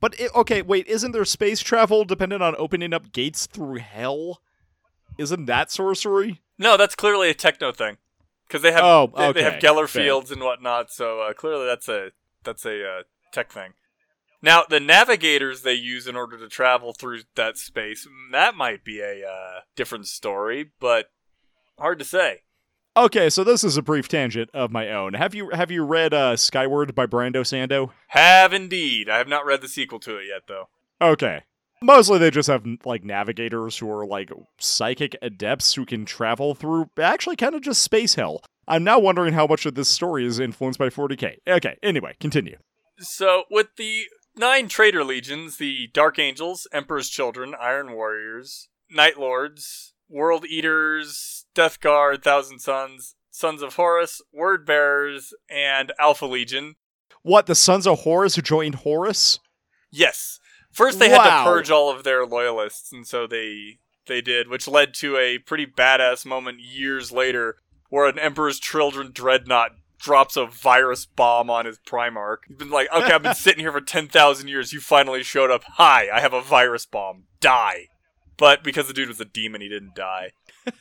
[0.00, 4.42] But it, okay, wait, isn't there space travel dependent on opening up gates through hell?
[5.18, 6.40] Isn't that sorcery?
[6.58, 7.96] No, that's clearly a techno thing.
[8.46, 10.02] Because they have Oh, they, they have okay, Geller fair.
[10.04, 12.10] fields and whatnot, so uh, clearly that's a
[12.44, 13.72] that's a uh, tech thing.
[14.44, 18.84] Now the navigators they use in order to travel through that space mm, that might
[18.84, 21.06] be a uh, different story, but
[21.78, 22.42] hard to say.
[22.94, 25.14] Okay, so this is a brief tangent of my own.
[25.14, 27.92] Have you have you read uh, Skyward by Brando Sando?
[28.08, 29.08] Have indeed.
[29.08, 30.68] I have not read the sequel to it yet, though.
[31.00, 31.44] Okay.
[31.80, 36.90] Mostly they just have like navigators who are like psychic adepts who can travel through
[36.98, 38.42] actually kind of just space hell.
[38.68, 41.36] I'm now wondering how much of this story is influenced by 40k.
[41.48, 42.58] Okay, anyway, continue.
[42.98, 44.04] So, with the
[44.36, 51.80] nine traitor legions, the Dark Angels, Emperor's Children, Iron Warriors, Night Lords, World Eaters, Death
[51.80, 56.76] Guard, Thousand Sons, Sons of Horus, Word Bearers, and Alpha Legion.
[57.22, 59.38] What, the Sons of Horus who joined Horus?
[59.90, 60.38] Yes.
[60.70, 64.68] First, they had to purge all of their loyalists, and so they they did, which
[64.68, 67.56] led to a pretty badass moment years later,
[67.88, 69.72] where an Emperor's Children dreadnought
[70.04, 72.38] drops a virus bomb on his Primarch.
[72.46, 74.72] He's been like, "Okay, I've been sitting here for ten thousand years.
[74.72, 75.64] You finally showed up.
[75.74, 77.24] Hi, I have a virus bomb.
[77.40, 77.88] Die."
[78.36, 80.32] But because the dude was a demon, he didn't die.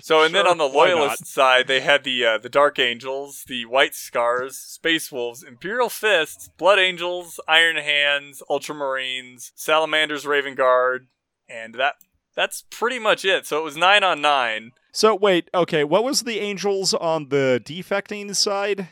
[0.00, 3.66] So and then on the loyalist side, they had the uh, the Dark Angels, the
[3.66, 11.08] White Scars, Space Wolves, Imperial Fists, Blood Angels, Iron Hands, Ultramarines, Salamanders, Raven Guard,
[11.50, 11.96] and that
[12.34, 13.44] that's pretty much it.
[13.46, 14.70] So it was nine on nine.
[14.92, 18.88] So wait, okay, what was the angels on the defecting side?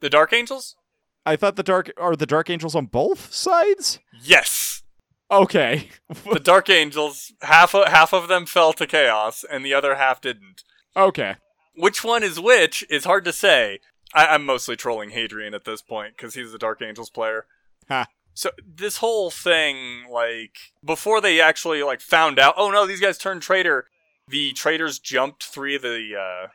[0.00, 0.76] The Dark Angels?
[1.24, 3.98] I thought the dark are the dark angels on both sides?
[4.22, 4.82] Yes.
[5.30, 5.88] Okay.
[6.32, 10.20] The Dark Angels, half of, half of them fell to chaos, and the other half
[10.20, 10.62] didn't.
[10.96, 11.34] Okay.
[11.74, 13.80] Which one is which is hard to say.
[14.14, 17.46] I, I'm mostly trolling Hadrian at this point because he's a Dark Angels player.
[17.88, 18.06] Ha.
[18.34, 23.18] So this whole thing, like before they actually like found out, oh no, these guys
[23.18, 23.86] turned traitor.
[24.28, 26.48] The traitors jumped three of the uh,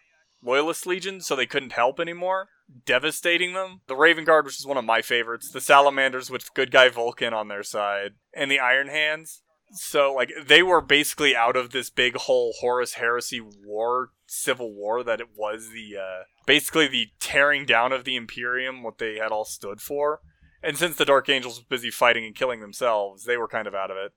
[0.43, 2.49] loyalist legions, so they couldn't help anymore,
[2.86, 3.81] devastating them.
[3.88, 7.34] The Raven Guard, which is one of my favorites, the Salamanders with good guy Vulkan
[7.34, 9.41] on their side, and the Iron Hands.
[9.73, 15.01] So like they were basically out of this big whole Horus Heresy war, civil war
[15.03, 19.31] that it was the uh, basically the tearing down of the Imperium, what they had
[19.31, 20.19] all stood for.
[20.62, 23.73] And since the Dark Angels was busy fighting and killing themselves, they were kind of
[23.73, 24.12] out of it.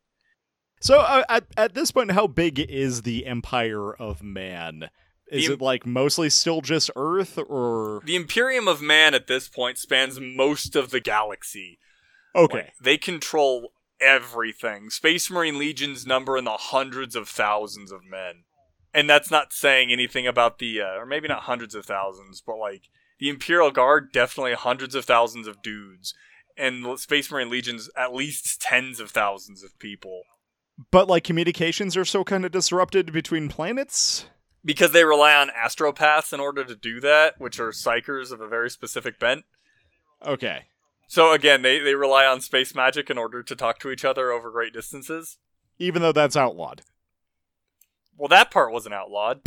[0.84, 4.90] So uh, at at this point, how big is the Empire of Man?
[5.32, 9.48] Is The- it like mostly still just Earth, or The Imperium of Man at this
[9.48, 11.78] point spans most of the galaxy.
[12.36, 12.54] okay?
[12.56, 14.90] Like, they control everything.
[14.90, 18.44] Space Marine legions number in the hundreds of thousands of men.
[18.92, 22.56] And that's not saying anything about the, uh, or maybe not hundreds of thousands, but
[22.58, 22.82] like
[23.18, 26.12] the Imperial Guard, definitely hundreds of thousands of dudes.
[26.58, 30.24] And Space Marine legions, at least tens of thousands of people.
[30.90, 34.26] But like communications are so kind of disrupted between planets.
[34.64, 38.48] Because they rely on astropaths in order to do that, which are psykers of a
[38.48, 39.44] very specific bent.
[40.24, 40.64] Okay.
[41.06, 44.32] So again, they, they rely on space magic in order to talk to each other
[44.32, 45.38] over great distances.
[45.78, 46.82] Even though that's outlawed.
[48.16, 49.40] Well, that part wasn't outlawed.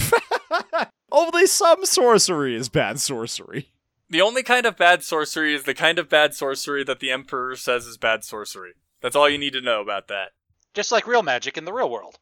[1.12, 3.70] Only some sorcery is bad sorcery.
[4.10, 7.56] The only kind of bad sorcery is the kind of bad sorcery that the Emperor
[7.56, 8.74] says is bad sorcery.
[9.02, 10.30] That's all you need to know about that.
[10.78, 12.20] Just like real magic in the real world.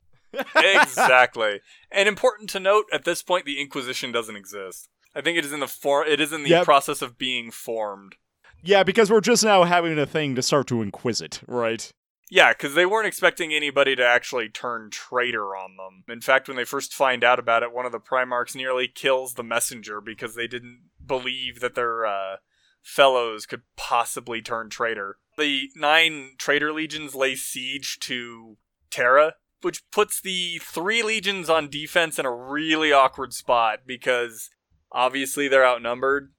[0.55, 1.59] exactly.
[1.91, 4.87] And important to note, at this point, the Inquisition doesn't exist.
[5.13, 6.63] I think it is in the for- It is in the Yep.
[6.63, 8.15] process of being formed.
[8.63, 11.91] Yeah, because we're just now having a thing to start to inquisit, right?
[12.31, 16.05] Yeah, because they weren't expecting anybody to actually turn traitor on them.
[16.07, 19.33] In fact, when they first find out about it, one of the Primarchs nearly kills
[19.33, 22.37] the messenger because they didn't believe that their uh,
[22.85, 25.17] fellows could possibly turn traitor.
[25.37, 28.57] The nine traitor legions lay siege to
[28.89, 34.49] Terra, which puts the three legions on defense in a really awkward spot because
[34.91, 36.31] obviously they're outnumbered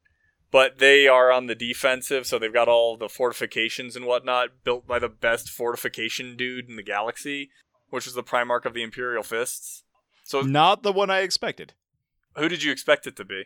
[0.50, 4.86] but they are on the defensive, so they've got all the fortifications and whatnot built
[4.86, 7.50] by the best fortification dude in the galaxy,
[7.90, 9.82] which is the Primarch of the Imperial Fists.
[10.24, 11.74] So, Not the one I expected.
[12.36, 13.44] who did you expect it to be?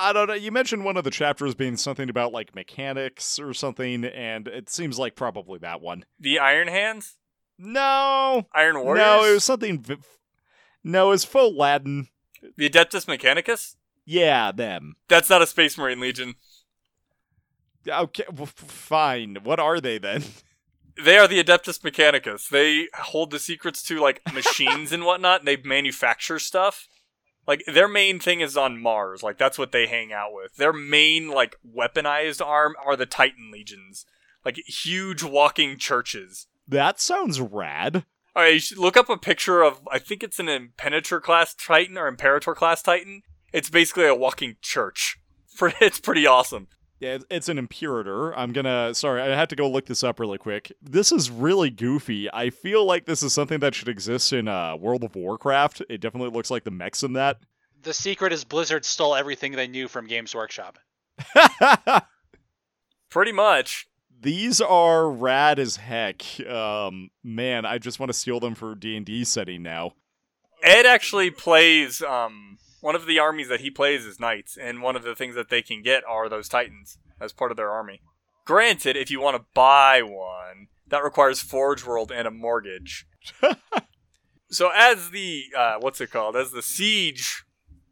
[0.00, 0.34] I don't know.
[0.34, 4.68] You mentioned one of the chapters being something about like mechanics or something, and it
[4.70, 6.04] seems like probably that one.
[6.18, 7.16] The Iron Hands?
[7.58, 9.04] No, Iron Warriors?
[9.04, 9.80] no, it was something.
[9.82, 9.96] v-
[10.82, 12.08] No, was faux Latin.
[12.56, 13.76] The Adeptus Mechanicus?
[14.06, 14.94] Yeah, them.
[15.08, 16.34] That's not a Space Marine Legion.
[17.88, 19.38] Okay, well, fine.
[19.42, 20.24] What are they then?
[21.02, 22.50] They are the Adeptus Mechanicus.
[22.50, 26.88] They hold the secrets to, like, machines and whatnot, and they manufacture stuff.
[27.46, 29.22] Like, their main thing is on Mars.
[29.22, 30.56] Like, that's what they hang out with.
[30.56, 34.06] Their main, like, weaponized arm are the Titan Legions.
[34.44, 36.46] Like, huge walking churches.
[36.68, 38.04] That sounds rad.
[38.36, 39.80] All right, you should look up a picture of.
[39.90, 43.22] I think it's an Impenetrator class Titan or Imperator class Titan.
[43.52, 45.16] It's basically a walking church.
[45.80, 46.68] It's pretty awesome.
[47.00, 48.36] Yeah, it's an Imperator.
[48.36, 48.94] I'm gonna.
[48.94, 50.70] Sorry, I had to go look this up really quick.
[50.82, 52.28] This is really goofy.
[52.30, 55.82] I feel like this is something that should exist in uh, World of Warcraft.
[55.88, 57.38] It definitely looks like the mechs in that.
[57.82, 60.78] The secret is Blizzard stole everything they knew from Games Workshop.
[63.08, 63.88] Pretty much.
[64.20, 66.22] These are rad as heck.
[66.46, 69.94] Um, man, I just want to steal them for D and D setting now.
[70.62, 74.96] Ed actually plays um one of the armies that he plays is knights, and one
[74.96, 78.00] of the things that they can get are those titans as part of their army.
[78.44, 83.06] Granted, if you want to buy one, that requires Forge World and a mortgage.
[84.50, 86.36] so as the uh, what's it called?
[86.36, 87.44] As the siege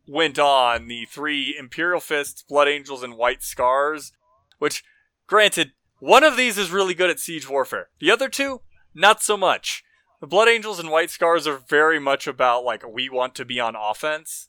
[0.07, 4.13] went on, the three Imperial Fists, Blood Angels, and White Scars,
[4.59, 4.83] which,
[5.27, 7.89] granted, one of these is really good at siege warfare.
[8.01, 8.63] The other two,
[8.95, 9.85] not so much.
[10.21, 13.61] The Blood Angels and White Scars are very much about like we want to be
[13.61, 14.48] on offense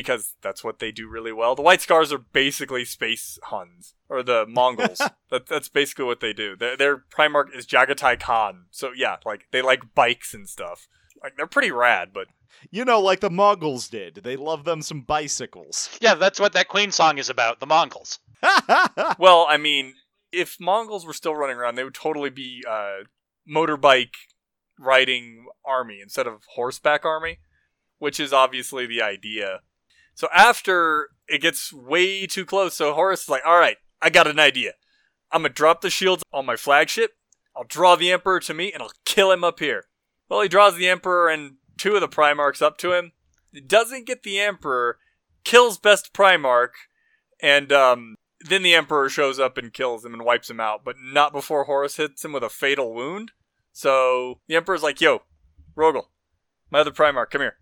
[0.00, 1.54] because that's what they do really well.
[1.54, 4.98] The White Scars are basically space Huns or the Mongols.
[5.30, 6.56] that, that's basically what they do.
[6.56, 8.66] Their, their Primarch is Jaghatai Khan.
[8.70, 10.88] So yeah, like they like bikes and stuff.
[11.22, 12.28] Like they're pretty rad, but
[12.70, 14.16] You know, like the Mongols did.
[14.16, 15.96] They love them some bicycles.
[16.00, 17.60] Yeah, that's what that Queen song is about.
[17.60, 18.20] The Mongols.
[19.18, 19.94] well, I mean,
[20.32, 23.04] if Mongols were still running around, they would totally be uh,
[23.50, 24.14] motorbike
[24.78, 27.38] riding army instead of horseback army,
[27.98, 29.60] which is obviously the idea.
[30.18, 34.26] So after it gets way too close, so Horus is like, "All right, I got
[34.26, 34.72] an idea.
[35.30, 37.16] I'm gonna drop the shields on my flagship.
[37.54, 39.84] I'll draw the Emperor to me, and I'll kill him up here."
[40.28, 43.12] Well, he draws the Emperor and two of the Primarchs up to him.
[43.52, 44.98] He doesn't get the Emperor,
[45.44, 46.74] kills Best Primarch,
[47.40, 50.96] and um, then the Emperor shows up and kills him and wipes him out, but
[50.98, 53.30] not before Horus hits him with a fatal wound.
[53.72, 55.22] So the Emperor's like, yo,
[55.76, 56.08] Rogal,
[56.72, 57.58] my other Primarch, come here.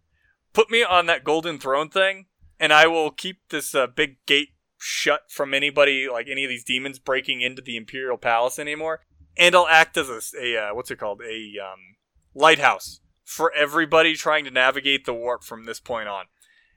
[0.55, 4.51] Put me on that golden throne thing, and I will keep this uh, big gate
[4.79, 9.01] shut from anybody, like any of these demons breaking into the Imperial Palace anymore.
[9.37, 11.21] And I'll act as a, a uh, what's it called?
[11.23, 11.97] A um,
[12.35, 16.27] lighthouse for everybody trying to navigate the warp from this point on.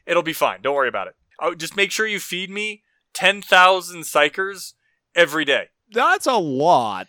[0.05, 0.61] It'll be fine.
[0.61, 1.15] Don't worry about it.
[1.39, 4.73] Oh, just make sure you feed me 10,000 psykers
[5.15, 5.67] every day.
[5.91, 7.07] That's a lot.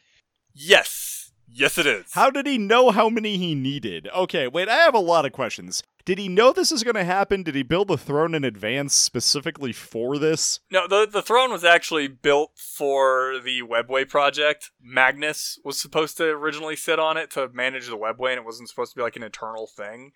[0.55, 1.33] Yes.
[1.49, 2.13] Yes, it is.
[2.13, 4.09] How did he know how many he needed?
[4.15, 5.83] Okay, wait, I have a lot of questions.
[6.05, 7.43] Did he know this is going to happen?
[7.43, 10.61] Did he build the throne in advance specifically for this?
[10.71, 14.71] No, the, the throne was actually built for the Webway project.
[14.81, 18.69] Magnus was supposed to originally sit on it to manage the Webway, and it wasn't
[18.69, 20.13] supposed to be like an eternal thing.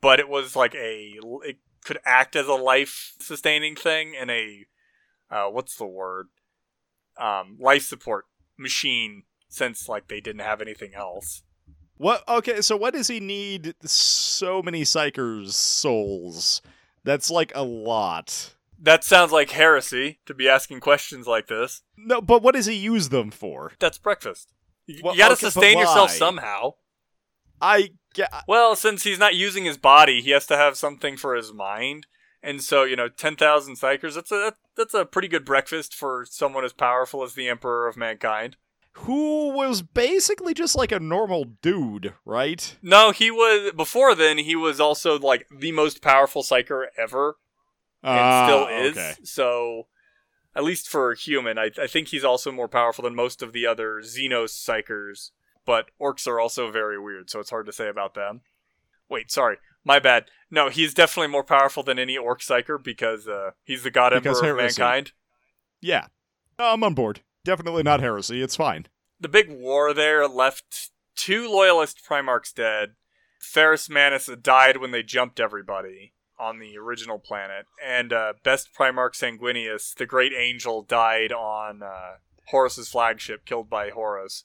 [0.00, 1.14] But it was like a.
[1.42, 4.66] It could act as a life sustaining thing and a.
[5.30, 6.28] Uh, what's the word?
[7.18, 8.26] Um, life support
[8.58, 11.42] machine since like they didn't have anything else.
[11.98, 12.26] What?
[12.28, 16.62] Okay, so what does he need so many psykers souls?
[17.04, 18.54] That's like a lot.
[18.78, 21.82] That sounds like heresy to be asking questions like this.
[21.96, 23.72] No, but what does he use them for?
[23.78, 24.52] That's breakfast.
[24.86, 26.74] You, Well, you gotta okay, sustain yourself somehow.
[27.60, 28.30] I get.
[28.46, 32.06] Well, since he's not using his body, he has to have something for his mind.
[32.42, 36.64] And so, you know, 10,000 psykers, that's a, that's a pretty good breakfast for someone
[36.64, 38.56] as powerful as the Emperor of Mankind.
[39.00, 42.76] Who was basically just like a normal dude, right?
[42.82, 47.36] No, he was, before then, he was also like the most powerful psyker ever.
[48.02, 48.96] and Ah, still is.
[48.96, 49.14] okay.
[49.22, 49.86] So,
[50.54, 53.52] at least for a human, I, I think he's also more powerful than most of
[53.52, 55.30] the other Xenos psykers.
[55.66, 58.40] But orcs are also very weird, so it's hard to say about them.
[59.10, 60.26] Wait, sorry, my bad.
[60.50, 64.38] No, he's definitely more powerful than any orc psyker because uh, he's the god Because
[64.38, 65.12] emperor of mankind.
[65.80, 66.06] Yeah.
[66.58, 67.20] I'm on board.
[67.46, 68.42] Definitely not heresy.
[68.42, 68.86] It's fine.
[69.20, 72.94] The big war there left two loyalist primarchs dead.
[73.40, 79.14] Ferrus Manus died when they jumped everybody on the original planet, and uh, best primarch
[79.14, 82.16] Sanguinius, the great angel, died on uh,
[82.48, 84.42] Horus's flagship, killed by Horus,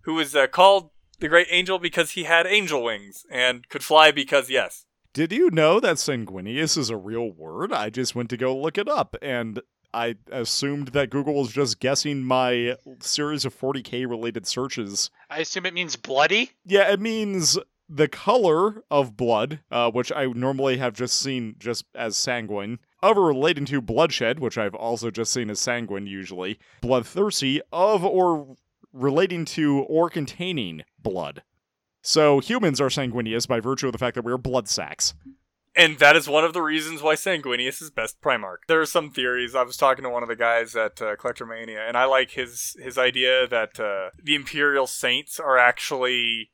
[0.00, 4.10] who was uh, called the great angel because he had angel wings and could fly
[4.10, 4.84] because yes.
[5.14, 7.72] Did you know that sanguineous is a real word?
[7.72, 9.62] I just went to go look it up, and
[9.96, 15.10] I assumed that Google was just guessing my series of 40k related searches.
[15.30, 16.50] I assume it means bloody.
[16.66, 21.86] Yeah, it means the color of blood, uh, which I normally have just seen just
[21.94, 26.58] as sanguine, of or relating to bloodshed, which I've also just seen as sanguine usually,
[26.82, 28.54] bloodthirsty, of or
[28.92, 31.42] relating to or containing blood.
[32.02, 35.14] So humans are sanguineous by virtue of the fact that we're blood sacks.
[35.76, 38.60] And that is one of the reasons why Sanguinius is best Primarch.
[38.66, 39.54] There are some theories.
[39.54, 42.74] I was talking to one of the guys at uh, Collectormania, and I like his
[42.82, 46.50] his idea that uh, the Imperial Saints are actually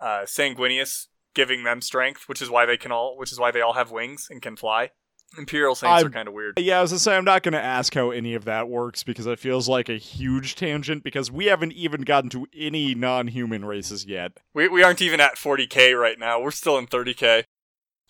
[0.00, 3.60] uh, Sanguinius giving them strength, which is why they can all, which is why they
[3.60, 4.90] all have wings and can fly.
[5.38, 6.58] Imperial Saints I'm- are kind of weird.
[6.58, 9.26] Yeah, I was gonna say I'm not gonna ask how any of that works because
[9.26, 14.04] it feels like a huge tangent because we haven't even gotten to any non-human races
[14.06, 14.32] yet.
[14.54, 16.40] We we aren't even at 40k right now.
[16.40, 17.44] We're still in 30k.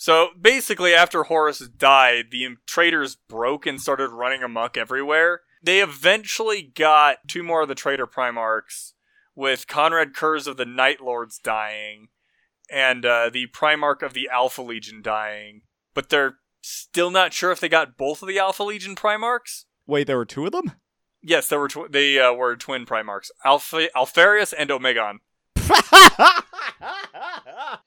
[0.00, 5.42] So basically, after Horus died, the traitors broke and started running amok everywhere.
[5.62, 8.94] They eventually got two more of the traitor Primarchs,
[9.34, 12.08] with Konrad Curze of the Night Lords dying,
[12.70, 15.60] and uh, the Primarch of the Alpha Legion dying.
[15.92, 19.66] But they're still not sure if they got both of the Alpha Legion Primarchs.
[19.86, 20.72] Wait, there were two of them?
[21.22, 25.18] Yes, there were tw- they uh, were twin Primarchs, Alpha Alpharius and Omegon.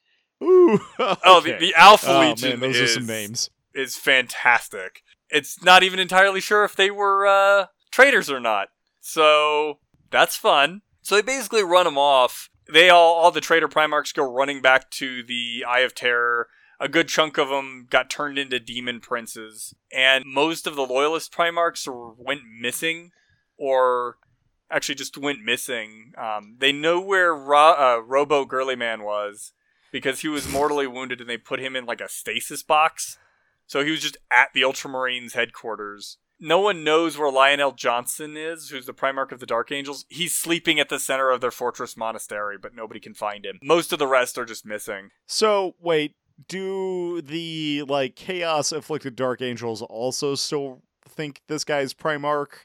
[0.44, 0.78] Ooh.
[0.98, 3.50] Oh, the, the Alpha Oh, Legion man, those is are some names.
[3.74, 5.02] is fantastic.
[5.30, 8.68] It's not even entirely sure if they were uh, traitors or not.
[9.00, 9.78] So
[10.10, 10.82] that's fun.
[11.02, 12.48] So they basically run them off.
[12.72, 16.48] They all, all the traitor Primarchs go running back to the Eye of Terror.
[16.80, 21.32] A good chunk of them got turned into demon princes, and most of the loyalist
[21.32, 21.86] Primarchs
[22.18, 23.10] went missing,
[23.56, 24.16] or
[24.70, 26.12] actually just went missing.
[26.18, 29.52] Um, they know where Ro- uh, Robo Girly Man was
[29.94, 33.16] because he was mortally wounded, and they put him in like a stasis box.
[33.68, 36.18] So he was just at the Ultramarines headquarters.
[36.40, 40.04] No one knows where Lionel Johnson is, who's the Primarch of the Dark Angels.
[40.08, 43.60] He's sleeping at the center of their fortress monastery, but nobody can find him.
[43.62, 45.10] Most of the rest are just missing.
[45.26, 46.16] So wait,
[46.48, 52.64] do the like chaos afflicted dark angels also still think this guy's Primarch?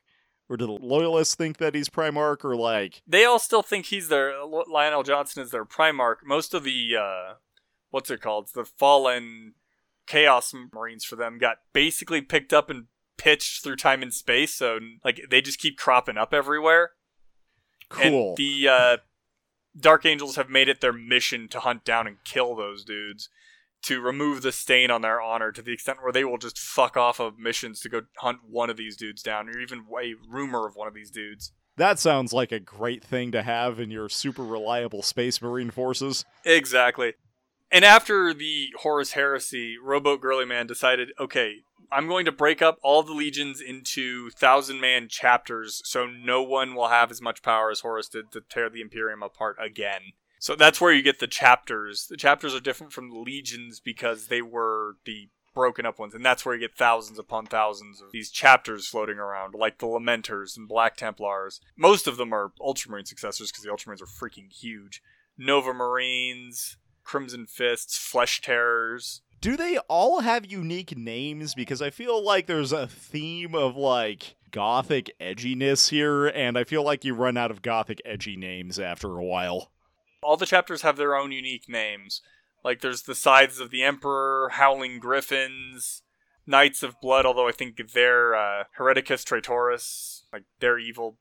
[0.50, 2.43] Or do the loyalists think that he's Primarch?
[2.43, 6.18] Or like They all still think he's their Lionel Johnson is their Primarch.
[6.26, 7.34] Most of the uh,
[7.91, 8.50] what's it called?
[8.54, 9.54] The fallen
[10.08, 12.86] Chaos Marines for them got basically picked up and
[13.18, 14.56] pitched through time and space.
[14.56, 16.91] So like they just keep cropping up everywhere.
[17.89, 18.30] cool?
[18.30, 18.97] And the uh,
[19.80, 23.30] Dark Angels have made it their mission to hunt down and kill those dudes
[23.84, 26.97] to remove the stain on their honor to the extent where they will just fuck
[26.97, 30.67] off of missions to go hunt one of these dudes down or even a rumor
[30.67, 31.53] of one of these dudes.
[31.77, 36.25] that sounds like a great thing to have in your super reliable space marine forces.
[36.43, 37.13] Exactly.
[37.71, 41.57] And after the Horus Heresy, Rowboat Girly Man decided, okay,
[41.91, 46.75] I'm going to break up all the legions into thousand man chapters so no one
[46.75, 50.01] will have as much power as Horus did to tear the Imperium apart again.
[50.39, 52.07] So that's where you get the chapters.
[52.07, 56.25] The chapters are different from the legions because they were the broken up ones, and
[56.25, 60.55] that's where you get thousands upon thousands of these chapters floating around, like the Lamenters
[60.55, 61.59] and Black Templars.
[61.77, 65.03] Most of them are Ultramarine successors because the Ultramarines are freaking huge.
[65.37, 69.21] Nova Marines, Crimson Fists, Flesh Tearers.
[69.41, 71.55] Do they all have unique names?
[71.55, 76.83] Because I feel like there's a theme of like gothic edginess here, and I feel
[76.83, 79.71] like you run out of gothic edgy names after a while.
[80.22, 82.22] All the chapters have their own unique names.
[82.63, 86.01] Like there's the Scythes of the Emperor, Howling Griffins,
[86.45, 91.17] Knights of Blood, although I think they're uh, Hereticus Traitoris, like they're evil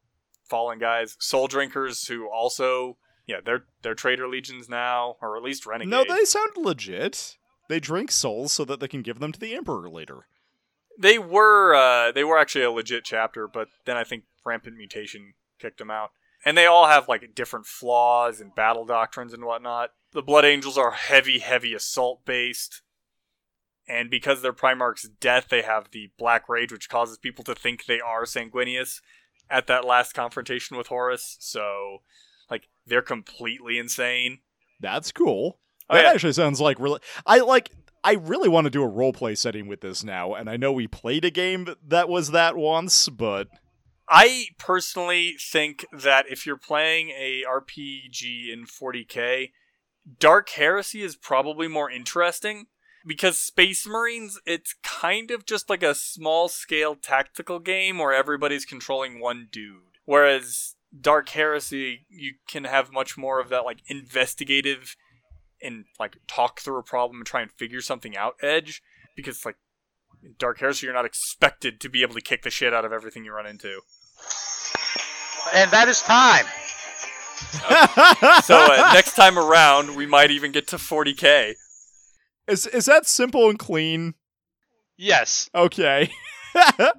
[0.48, 1.16] fallen guys.
[1.20, 2.96] Soul Drinkers, who also,
[3.26, 5.90] yeah, they're they're traitor legions now, or at least renegades.
[5.90, 7.36] No, they sound legit.
[7.68, 10.26] They drink souls so that they can give them to the Emperor later.
[10.98, 15.34] They were uh, they were actually a legit chapter, but then I think rampant mutation
[15.60, 16.10] kicked them out.
[16.44, 19.90] And they all have like different flaws and battle doctrines and whatnot.
[20.12, 22.82] The Blood Angels are heavy, heavy assault based.
[23.88, 27.86] And because their Primarch's death, they have the Black Rage, which causes people to think
[27.86, 29.00] they are Sanguinius
[29.50, 31.36] at that last confrontation with Horus.
[31.40, 32.02] So,
[32.50, 34.40] like, they're completely insane.
[34.80, 35.58] That's cool.
[35.90, 36.10] Oh, that yeah.
[36.10, 37.00] actually sounds like really.
[37.26, 37.70] I like.
[38.04, 40.86] I really want to do a roleplay setting with this now, and I know we
[40.86, 43.48] played a game that was that once, but
[44.10, 49.50] I personally think that if you're playing a RPG in 40k,
[50.18, 52.66] Dark Heresy is probably more interesting
[53.06, 58.64] because Space Marines, it's kind of just like a small scale tactical game where everybody's
[58.64, 59.82] controlling one dude.
[60.06, 64.96] Whereas Dark Heresy, you can have much more of that like investigative
[65.62, 68.82] and like talk through a problem and try and figure something out edge
[69.16, 69.56] because like
[70.22, 72.92] in Dark Heresy, you're not expected to be able to kick the shit out of
[72.92, 73.80] everything you run into.
[75.54, 76.46] And that is time.
[78.42, 81.54] So uh, next time around, we might even get to 40k.
[82.46, 84.14] is is that simple and clean?
[84.96, 85.48] Yes.
[85.54, 86.10] Okay.
[86.54, 86.92] I,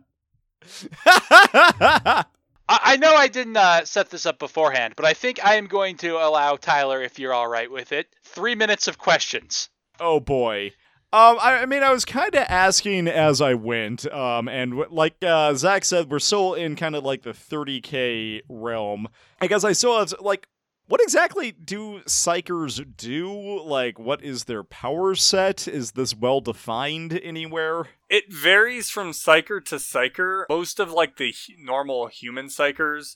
[2.69, 5.97] I know I didn't uh, set this up beforehand, but I think I am going
[5.97, 9.69] to allow Tyler, if you're all right with it, three minutes of questions.
[9.99, 10.71] oh boy.
[11.11, 14.89] Um, I, I mean, I was kind of asking as I went, um, and w-
[14.91, 19.07] like uh, Zach said, we're still in kind of like the 30k realm.
[19.41, 20.47] I guess I still have like
[20.85, 23.61] What exactly do psykers do?
[23.63, 25.67] Like, what is their power set?
[25.67, 27.87] Is this well defined anywhere?
[28.09, 30.43] It varies from psyker to psyker.
[30.49, 33.15] Most of like the hu- normal human psykers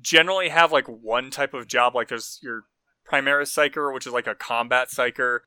[0.00, 1.94] generally have like one type of job.
[1.94, 2.64] Like there's your
[3.10, 5.40] Primaris psyker, which is like a combat psyker.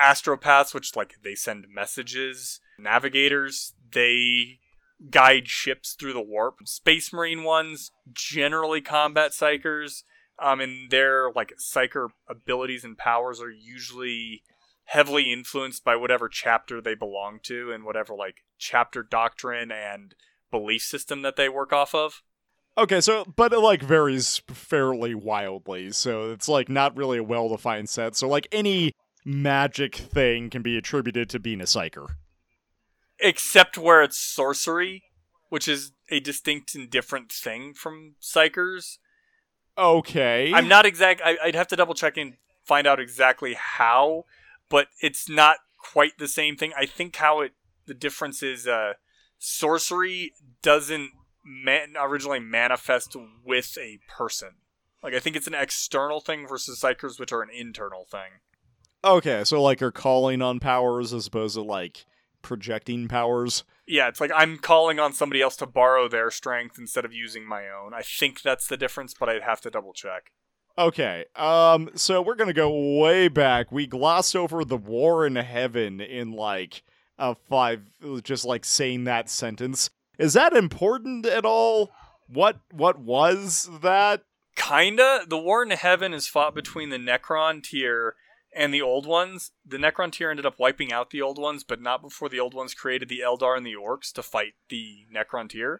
[0.00, 2.60] Astropaths, which like they send messages.
[2.78, 4.60] Navigators, they
[5.10, 6.56] guide ships through the warp.
[6.66, 10.02] Space Marine ones, generally combat psykers.
[10.38, 14.42] Um, and their like psyker abilities and powers are usually
[14.86, 20.14] heavily influenced by whatever chapter they belong to and whatever like chapter doctrine and
[20.50, 22.22] belief system that they work off of.
[22.76, 25.92] Okay, so but it like varies fairly wildly.
[25.92, 28.16] So it's like not really a well defined set.
[28.16, 28.92] So like any
[29.24, 32.06] magic thing can be attributed to being a psyker.
[33.20, 35.04] Except where it's sorcery,
[35.48, 38.98] which is a distinct and different thing from psykers.
[39.76, 40.52] Okay.
[40.52, 41.20] I'm not exact.
[41.24, 44.24] I, I'd have to double check and find out exactly how,
[44.68, 46.72] but it's not quite the same thing.
[46.78, 47.52] I think how it
[47.86, 48.94] the difference is uh,
[49.38, 51.10] sorcery doesn't
[51.44, 54.56] man- originally manifest with a person.
[55.02, 58.40] Like I think it's an external thing versus psykers, which are an internal thing.
[59.04, 62.06] Okay, so like you're calling on powers as opposed to like
[62.40, 63.64] projecting powers.
[63.86, 67.46] Yeah, it's like I'm calling on somebody else to borrow their strength instead of using
[67.46, 67.92] my own.
[67.92, 70.32] I think that's the difference, but I'd have to double check.
[70.78, 73.70] Okay, um, so we're gonna go way back.
[73.70, 76.82] We glossed over the war in heaven in like
[77.18, 77.82] a five,
[78.22, 79.90] just like saying that sentence.
[80.18, 81.90] Is that important at all?
[82.26, 84.22] What what was that?
[84.56, 85.26] Kinda.
[85.28, 88.12] The war in heaven is fought between the Necrontyr
[88.54, 89.52] and the old ones.
[89.66, 92.74] The Necrontyr ended up wiping out the old ones, but not before the old ones
[92.74, 95.78] created the Eldar and the Orcs to fight the Necrontyr.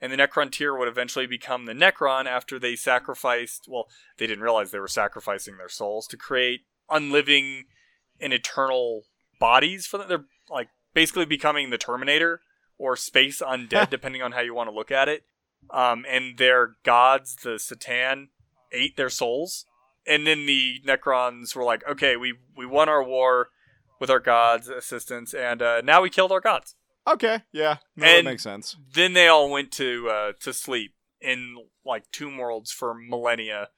[0.00, 3.66] And the Necrontyr would eventually become the Necron after they sacrificed.
[3.68, 3.86] Well,
[4.18, 7.64] they didn't realize they were sacrificing their souls to create unliving
[8.20, 9.04] and eternal
[9.38, 10.08] bodies for them.
[10.08, 12.40] They're like basically becoming the Terminator
[12.78, 15.24] or space undead, depending on how you want to look at it.
[15.70, 18.28] Um, and their gods, the C'tan,
[18.72, 19.66] ate their souls.
[20.06, 23.48] And then the Necrons were like, okay, we, we won our war
[24.00, 26.74] with our gods' assistance, and uh, now we killed our gods.
[27.06, 28.76] Okay, yeah, no, that makes sense.
[28.94, 33.68] Then they all went to uh, to sleep in like tomb worlds for millennia.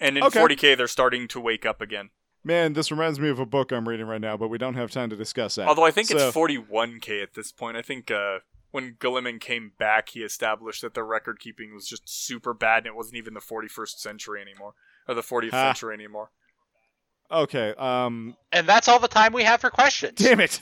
[0.00, 0.40] And in Okay.
[0.40, 2.10] 40k, they're starting to wake up again.
[2.42, 4.90] Man, this reminds me of a book I'm reading right now, but we don't have
[4.90, 5.68] time to discuss that.
[5.68, 7.76] Although I think So- it's 41k at this point.
[7.78, 8.40] I think uh,
[8.70, 12.86] when Guilliman came back, he established that the record keeping was just super bad, and
[12.88, 14.74] it wasn't even the 41st century anymore,
[15.08, 15.68] or the 40th Ha.
[15.72, 16.30] century anymore.
[17.30, 20.14] Okay, um, And that's all the time we have for questions.
[20.16, 20.60] damn it.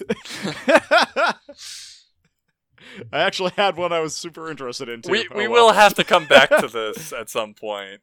[3.13, 5.11] I actually had one I was super interested in too.
[5.11, 5.67] We Oh, we well.
[5.67, 8.01] will have to come back to this at some point.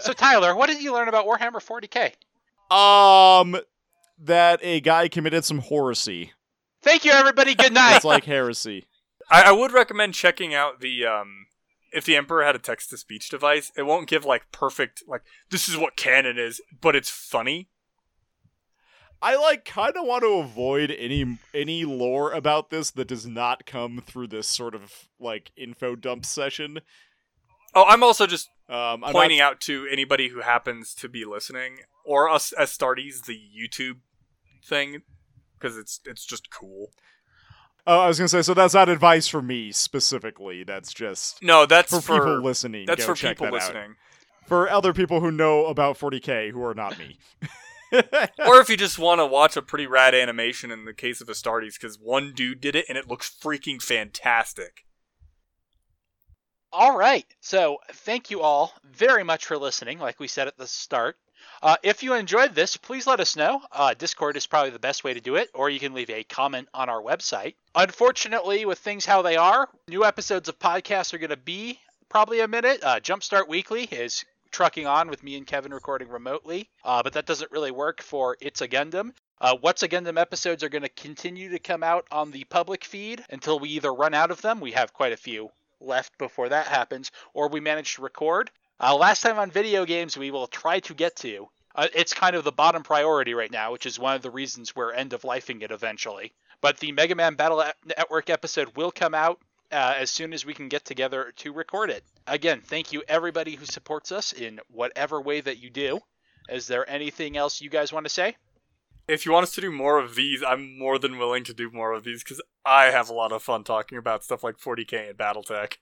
[0.00, 2.12] So Tyler, what did you learn about Warhammer 40k?
[2.74, 3.56] Um,
[4.20, 6.32] that a guy committed some heresy.
[6.82, 7.54] Thank you, everybody.
[7.54, 7.96] Good night.
[7.96, 8.86] It's like heresy.
[9.30, 11.46] I, I would recommend checking out the um
[11.92, 15.22] if the Emperor had a text to speech device, it won't give like perfect like
[15.50, 17.68] this is what canon is, but it's funny.
[19.22, 23.66] I like kind of want to avoid any any lore about this that does not
[23.66, 26.80] come through this sort of like info dump session.
[27.74, 31.24] Oh, I'm also just Um, I'm pointing not, out to anybody who happens to be
[31.24, 33.98] listening or us Astartes the YouTube
[34.64, 35.02] thing
[35.58, 36.92] because it's it's just cool.
[37.90, 38.54] Oh, I was gonna say so.
[38.54, 40.62] That's not advice for me specifically.
[40.62, 42.86] That's just No, that's for, for, people listening.
[42.86, 43.74] that's Go for check people that out.
[43.74, 43.96] listening.
[44.46, 47.18] For other people who know about 40k who are not me.
[48.46, 51.26] or if you just want to watch a pretty rad animation in the case of
[51.26, 54.84] Astartes, because one dude did it and it looks freaking fantastic.
[56.72, 57.26] All right.
[57.40, 61.16] So thank you all very much for listening, like we said at the start.
[61.62, 63.60] Uh, if you enjoyed this, please let us know.
[63.72, 66.24] Uh, Discord is probably the best way to do it, or you can leave a
[66.24, 67.54] comment on our website.
[67.74, 71.78] Unfortunately, with things how they are, new episodes of podcasts are going to be
[72.08, 72.82] probably a minute.
[72.82, 77.26] Uh, Jumpstart Weekly is trucking on with me and Kevin recording remotely, uh, but that
[77.26, 79.12] doesn't really work for It's a Gundam.
[79.40, 82.84] Uh, What's a Gundam episodes are going to continue to come out on the public
[82.84, 84.60] feed until we either run out of them.
[84.60, 88.50] We have quite a few left before that happens, or we manage to record.
[88.82, 91.46] Uh, last time on video games, we will try to get to.
[91.74, 94.74] Uh, it's kind of the bottom priority right now, which is one of the reasons
[94.74, 96.32] we're end of lifing it eventually.
[96.62, 99.38] But the Mega Man Battle Network episode will come out
[99.70, 102.04] uh, as soon as we can get together to record it.
[102.26, 106.00] Again, thank you everybody who supports us in whatever way that you do.
[106.48, 108.34] Is there anything else you guys want to say?
[109.06, 111.70] If you want us to do more of these, I'm more than willing to do
[111.70, 115.10] more of these because I have a lot of fun talking about stuff like 40k
[115.10, 115.76] and BattleTech.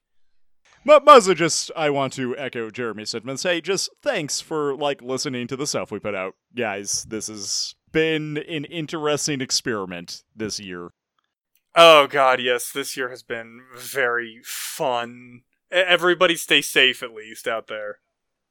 [0.84, 3.40] But mostly just I want to echo Jeremy's sentiment.
[3.40, 7.04] Say just thanks for like listening to the stuff we put out, guys.
[7.08, 10.90] This has been an interesting experiment this year.
[11.74, 15.42] Oh god, yes, this year has been very fun.
[15.70, 17.98] Everybody stay safe at least out there.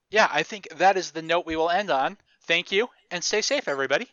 [0.09, 2.17] Yeah, I think that is the note we will end on.
[2.43, 4.09] Thank you, and stay safe, everybody.